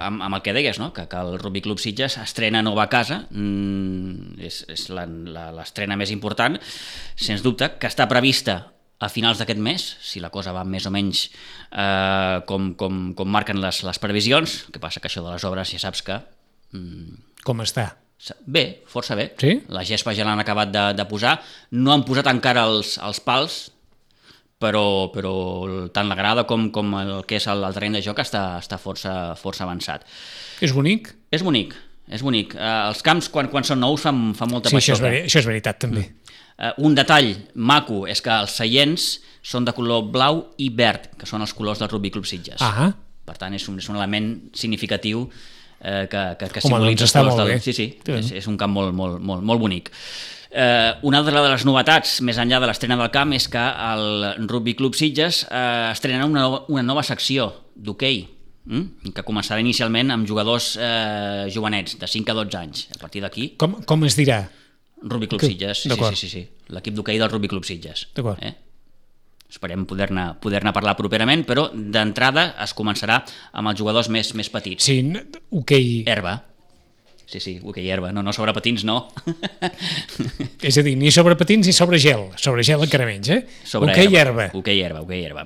amb, 0.07 0.23
amb 0.23 0.37
el 0.37 0.43
que 0.45 0.55
deies, 0.55 0.79
no? 0.79 0.91
que, 0.95 1.07
que 1.09 1.19
el 1.19 1.37
Rugby 1.41 1.61
Club 1.65 1.81
Sitges 1.83 2.17
estrena 2.21 2.63
nova 2.65 2.87
casa, 2.91 3.23
mm, 3.29 4.39
és, 4.47 4.63
és 4.73 4.87
l'estrena 4.93 5.99
més 5.99 6.13
important, 6.15 6.57
sens 7.15 7.45
dubte, 7.45 7.73
que 7.81 7.91
està 7.91 8.07
prevista 8.09 8.59
a 8.97 9.11
finals 9.13 9.37
d'aquest 9.37 9.61
mes, 9.61 9.83
si 10.01 10.23
la 10.23 10.31
cosa 10.33 10.55
va 10.55 10.63
més 10.65 10.87
o 10.89 10.91
menys 10.93 11.27
eh, 11.27 12.41
com, 12.49 12.71
com, 12.79 13.11
com 13.17 13.29
marquen 13.29 13.61
les, 13.61 13.83
les 13.85 14.01
previsions, 14.01 14.63
que 14.73 14.81
passa 14.81 15.03
que 15.03 15.11
això 15.11 15.21
de 15.25 15.35
les 15.35 15.45
obres 15.45 15.75
ja 15.75 15.83
saps 15.83 16.01
que 16.07 16.17
mm, 16.73 17.23
Com 17.45 17.61
està? 17.63 17.91
Bé, 18.49 18.81
força 18.89 19.15
bé. 19.15 19.29
Sí? 19.39 19.53
La 19.69 19.85
gespa 19.85 20.11
ja 20.17 20.25
l'han 20.25 20.41
acabat 20.41 20.71
de, 20.73 20.85
de 20.97 21.05
posar. 21.07 21.35
No 21.77 21.93
han 21.93 22.01
posat 22.03 22.27
encara 22.31 22.65
els, 22.65 22.95
els 23.05 23.21
pals, 23.23 23.59
però, 24.61 25.09
però 25.13 25.33
tant 25.93 26.09
la 26.09 26.17
grada 26.17 26.45
com, 26.49 26.69
com 26.73 26.93
el 26.99 27.11
que 27.29 27.37
és 27.37 27.47
el, 27.51 27.61
el 27.67 27.75
terreny 27.75 27.97
de 27.99 28.03
joc 28.05 28.21
està, 28.23 28.43
està 28.61 28.79
força, 28.81 29.13
força 29.39 29.65
avançat. 29.67 30.05
És 30.65 30.73
bonic? 30.73 31.11
És 31.33 31.43
bonic, 31.45 31.75
és 32.09 32.23
bonic. 32.25 32.55
Eh, 32.57 32.71
els 32.89 33.03
camps, 33.05 33.29
quan, 33.33 33.51
quan 33.53 33.67
són 33.67 33.81
nous, 33.83 34.01
fan, 34.01 34.31
fan 34.37 34.51
molta 34.53 34.71
Sí, 34.73 34.79
això 34.79 34.95
és, 34.97 35.03
veri 35.03 35.23
això 35.27 35.43
és 35.43 35.49
veritat, 35.49 35.79
també. 35.85 36.07
Eh, 36.57 36.71
un 36.81 36.95
detall 36.97 37.33
maco 37.53 38.05
és 38.09 38.23
que 38.25 38.33
els 38.33 38.55
seients 38.57 39.09
són 39.45 39.67
de 39.67 39.75
color 39.77 40.07
blau 40.11 40.41
i 40.57 40.71
verd, 40.73 41.11
que 41.19 41.29
són 41.29 41.45
els 41.45 41.53
colors 41.55 41.79
del 41.79 41.91
Rugby 41.91 42.09
Club 42.11 42.25
Sitges. 42.27 42.57
Ah, 42.65 42.89
Per 43.27 43.35
tant, 43.37 43.53
és 43.53 43.65
un, 43.67 43.77
és 43.77 43.87
un 43.91 43.97
element 43.99 44.27
significatiu 44.55 45.25
eh, 45.81 46.07
que, 46.09 46.21
que, 46.39 46.47
que 46.47 46.61
Home, 46.63 46.69
simbolitza 46.71 47.03
doncs 47.03 47.11
està 47.11 47.19
els 47.21 47.27
colors 47.27 47.35
molt 47.35 47.43
del... 47.43 47.53
bé. 47.53 47.59
Sí, 47.61 47.73
sí, 47.75 47.87
Sí. 48.07 48.13
és, 48.17 48.31
és 48.41 48.47
un 48.47 48.55
camp 48.57 48.71
molt, 48.73 48.93
molt, 48.95 49.19
molt, 49.21 49.43
molt 49.43 49.59
bonic. 49.61 49.91
Eh, 50.57 50.93
una 51.05 51.19
altra 51.21 51.43
de 51.43 51.49
les 51.51 51.63
novetats, 51.69 52.15
més 52.25 52.37
enllà 52.41 52.57
de 52.63 52.65
l'estrena 52.65 52.95
del 52.97 53.11
camp, 53.13 53.33
és 53.37 53.45
que 53.53 53.61
el 53.61 54.47
Rugby 54.49 54.73
Club 54.79 54.95
Sitges 54.97 55.43
eh, 55.51 55.91
estrena 55.91 56.25
una 56.25 56.47
nova, 56.47 56.63
una 56.73 56.81
nova 56.81 57.03
secció 57.05 57.51
d'hoquei, 57.75 58.23
mm? 58.65 59.11
que 59.13 59.25
començarà 59.27 59.61
inicialment 59.61 60.15
amb 60.15 60.25
jugadors 60.25 60.71
eh, 60.81 61.45
jovenets, 61.53 61.99
de 62.01 62.09
5 62.09 62.33
a 62.33 62.37
12 62.41 62.57
anys. 62.57 62.87
A 62.95 63.01
partir 63.03 63.21
d'aquí, 63.21 63.51
com, 63.61 63.77
com 63.85 64.07
es 64.09 64.17
dirà? 64.17 64.47
Rugby 65.03 65.29
Club 65.29 65.43
Que- 65.43 65.51
Sitges, 65.53 65.83
sí, 65.85 65.93
sí, 65.93 66.15
sí, 66.23 66.31
sí, 66.31 66.43
l'equip 66.73 66.97
d'hoquei 66.97 67.21
del 67.21 67.29
Rugby 67.29 67.53
Club 67.53 67.67
Sitges. 67.67 68.07
D'acord. 68.17 68.41
Eh? 68.41 68.55
Esperem 69.47 69.85
poder-ne 69.87 70.31
poder 70.41 70.59
parlar 70.73 70.97
properament, 70.97 71.45
però 71.47 71.69
d'entrada 71.71 72.49
es 72.65 72.73
començarà 72.75 73.21
amb 73.53 73.69
els 73.69 73.77
jugadors 73.79 74.09
més, 74.09 74.33
més 74.33 74.49
petits. 74.49 74.89
Sí, 74.89 74.99
hoquei... 75.53 76.01
Herba. 76.09 76.39
Sí, 77.27 77.41
sí, 77.43 77.57
hoquei 77.61 77.89
herba. 77.91 78.13
No, 78.15 78.23
no 78.23 78.31
sobre 78.31 78.53
patins, 78.55 78.85
no. 78.87 79.09
És 80.63 80.77
a 80.79 80.83
dir, 80.85 80.93
ni 80.95 81.11
sobre 81.11 81.35
patins 81.35 81.67
ni 81.67 81.73
sobre 81.75 81.99
gel. 81.99 82.29
Sobre 82.39 82.63
gel 82.63 82.85
encara 82.85 83.03
menys, 83.09 83.27
eh? 83.35 83.41
sobre 83.67 83.91
hoquei 83.91 84.15
herba. 84.15 84.45
Hoquei 84.55 84.79
herba, 84.79 85.03
hoquei 85.03 85.25
herba. 85.27 85.43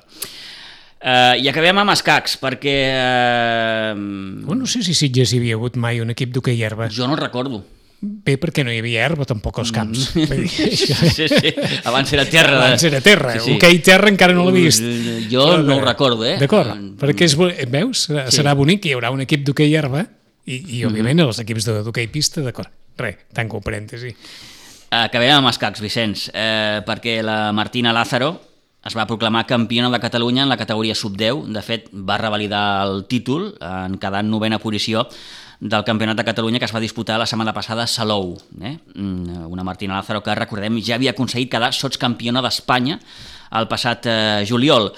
Uh, 1.02 1.34
I 1.42 1.50
acabem 1.50 1.80
amb 1.82 1.90
escacs, 1.96 2.36
perquè 2.38 2.76
uh, 2.94 3.98
Oh, 4.46 4.54
no 4.54 4.68
sé 4.70 4.84
si 4.86 4.94
Sitges 4.94 5.34
hi 5.34 5.40
havia 5.42 5.58
hagut 5.58 5.80
mai 5.82 5.98
un 6.04 6.14
equip 6.14 6.30
d'hoquei 6.36 6.62
herba. 6.62 6.92
jo 6.94 7.08
no 7.10 7.18
recordo. 7.18 7.64
Bé, 8.02 8.36
perquè 8.42 8.62
no 8.66 8.70
hi 8.74 8.78
havia 8.82 9.08
herba 9.08 9.26
tampoc 9.30 9.58
als 9.62 9.74
camps. 9.74 10.12
Mm. 10.14 10.46
Sí, 11.18 11.28
sí, 11.30 11.52
abans 11.86 12.14
era 12.14 12.26
terra. 12.30 12.62
Abans 12.62 12.86
era 12.86 13.02
terra. 13.02 13.34
Sí, 13.34 13.46
sí. 13.48 13.58
Hoquei 13.58 13.82
terra 13.82 14.10
encara 14.14 14.38
no 14.38 14.46
l'he 14.46 14.54
vist. 14.60 14.86
Uh, 14.86 15.18
Jo 15.34 15.50
no 15.66 15.80
ho 15.80 15.84
recordo, 15.86 16.26
eh? 16.30 16.38
D'acord, 16.42 16.78
perquè 17.02 17.26
és, 17.26 17.36
veus, 17.74 18.06
serà, 18.30 18.54
Sí. 18.54 18.58
bonic, 18.62 18.86
hi 18.86 18.94
haurà 18.94 19.10
un 19.14 19.26
equip 19.26 19.50
d'hoquei 19.50 19.74
herba 19.74 20.06
i, 20.46 20.80
i 20.80 20.86
òbviament 20.88 21.20
els 21.26 21.40
equips 21.44 21.66
de- 21.68 21.82
d'hoquei 21.86 22.08
pista, 22.08 22.42
d'acord. 22.42 22.70
Res, 22.98 23.18
tanco 23.34 23.58
el 23.58 23.64
parèntesi. 23.64 24.16
Acabem 24.92 25.32
amb 25.38 25.48
escacs, 25.48 25.80
Vicenç, 25.80 26.30
eh, 26.34 26.82
perquè 26.86 27.22
la 27.24 27.52
Martina 27.56 27.94
Lázaro 27.96 28.34
es 28.84 28.96
va 28.98 29.06
proclamar 29.08 29.46
campiona 29.48 29.90
de 29.94 30.00
Catalunya 30.02 30.44
en 30.44 30.50
la 30.50 30.58
categoria 30.58 30.96
sub-10. 30.96 31.46
De 31.54 31.62
fet, 31.62 31.88
va 31.94 32.18
revalidar 32.18 32.84
el 32.88 33.06
títol 33.08 33.54
en 33.62 33.98
quedar 34.02 34.20
en 34.26 34.32
novena 34.32 34.58
posició 34.60 35.08
del 35.62 35.84
Campionat 35.86 36.18
de 36.18 36.26
Catalunya 36.26 36.58
que 36.60 36.66
es 36.66 36.74
va 36.74 36.80
disputar 36.82 37.20
la 37.22 37.28
setmana 37.30 37.54
passada 37.54 37.84
a 37.84 37.88
Salou. 37.88 38.34
Eh? 38.60 38.80
Mm, 38.96 39.46
Una 39.54 39.64
Martina 39.64 39.96
Lázaro 39.96 40.24
que, 40.24 40.34
recordem, 40.36 40.82
ja 40.82 40.96
havia 40.96 41.12
aconseguit 41.14 41.52
quedar 41.52 41.72
sotscampiona 41.72 42.42
d'Espanya 42.42 43.00
el 43.60 43.68
passat 43.72 44.08
eh, 44.08 44.44
juliol. 44.48 44.92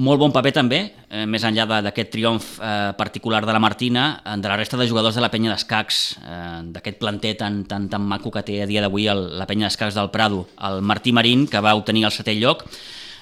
Molt 0.00 0.20
bon 0.22 0.32
paper 0.32 0.52
també, 0.54 0.78
eh, 1.10 1.24
més 1.26 1.42
enllà 1.44 1.66
d'aquest 1.84 2.12
triomf 2.12 2.52
eh, 2.62 2.92
particular 2.96 3.42
de 3.44 3.52
la 3.52 3.60
Martina, 3.60 4.22
de 4.36 4.48
la 4.48 4.56
resta 4.56 4.78
de 4.78 4.86
jugadors 4.88 5.18
de 5.18 5.20
la 5.20 5.30
penya 5.32 5.50
d'escacs, 5.52 5.98
eh, 6.22 6.60
d'aquest 6.72 7.00
planter 7.02 7.34
tan, 7.36 7.64
tan, 7.68 7.88
tan 7.90 8.06
maco 8.06 8.30
que 8.30 8.44
té 8.46 8.62
a 8.62 8.68
dia 8.70 8.80
d'avui 8.84 9.08
la 9.10 9.46
penya 9.50 9.68
d'escacs 9.68 9.98
del 9.98 10.10
Prado. 10.14 10.46
El 10.62 10.80
Martí 10.80 11.12
Marín, 11.12 11.46
que 11.50 11.60
va 11.60 11.74
obtenir 11.74 12.06
el 12.06 12.14
setè 12.14 12.38
lloc, 12.38 12.64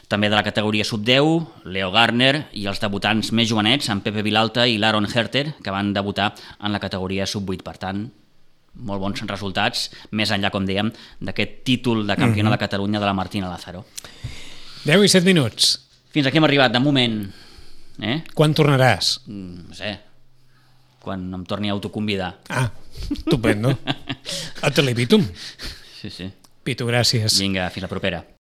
també 0.08 0.30
de 0.30 0.36
la 0.36 0.44
categoria 0.44 0.86
sub-10, 0.88 1.64
Leo 1.68 1.90
Garner 1.92 2.48
i 2.56 2.64
els 2.66 2.80
debutants 2.80 3.32
més 3.32 3.48
jovenets, 3.48 3.90
en 3.92 4.00
Pepe 4.00 4.22
Vilalta 4.24 4.64
i 4.66 4.78
l'Aaron 4.80 5.08
Herter, 5.08 5.54
que 5.62 5.74
van 5.74 5.92
debutar 5.92 6.32
en 6.62 6.72
la 6.72 6.80
categoria 6.80 7.26
sub-8. 7.28 7.64
Per 7.64 7.76
tant, 7.76 8.06
molt 8.88 9.02
bons 9.02 9.24
resultats, 9.28 9.88
més 10.12 10.32
enllà, 10.32 10.52
com 10.54 10.64
dèiem, 10.64 10.92
d'aquest 11.20 11.60
títol 11.68 12.06
de 12.08 12.16
campiona 12.16 12.54
de 12.54 12.60
Catalunya 12.60 13.02
de 13.02 13.08
la 13.10 13.16
Martina 13.16 13.50
Lázaro. 13.52 13.84
10 14.84 15.04
i 15.04 15.08
7 15.08 15.24
minuts. 15.26 15.74
Fins 16.14 16.26
aquí 16.28 16.38
hem 16.40 16.46
arribat, 16.48 16.72
de 16.72 16.80
moment. 16.80 17.18
Eh? 18.02 18.20
Quan 18.34 18.54
tornaràs? 18.54 19.18
Mm, 19.26 19.68
No 19.68 19.74
sé, 19.74 19.94
quan 21.02 21.22
em 21.34 21.44
torni 21.48 21.68
a 21.70 21.74
autoconvidar. 21.76 22.34
Ah, 22.48 22.70
estupendo. 23.10 23.74
A 24.62 24.70
Televitum. 24.70 25.24
Sí, 26.00 26.10
sí. 26.10 26.28
Pitu, 26.62 26.86
gràcies. 26.86 27.38
Vinga, 27.40 27.68
fins 27.74 27.82
la 27.86 27.90
propera. 27.90 28.22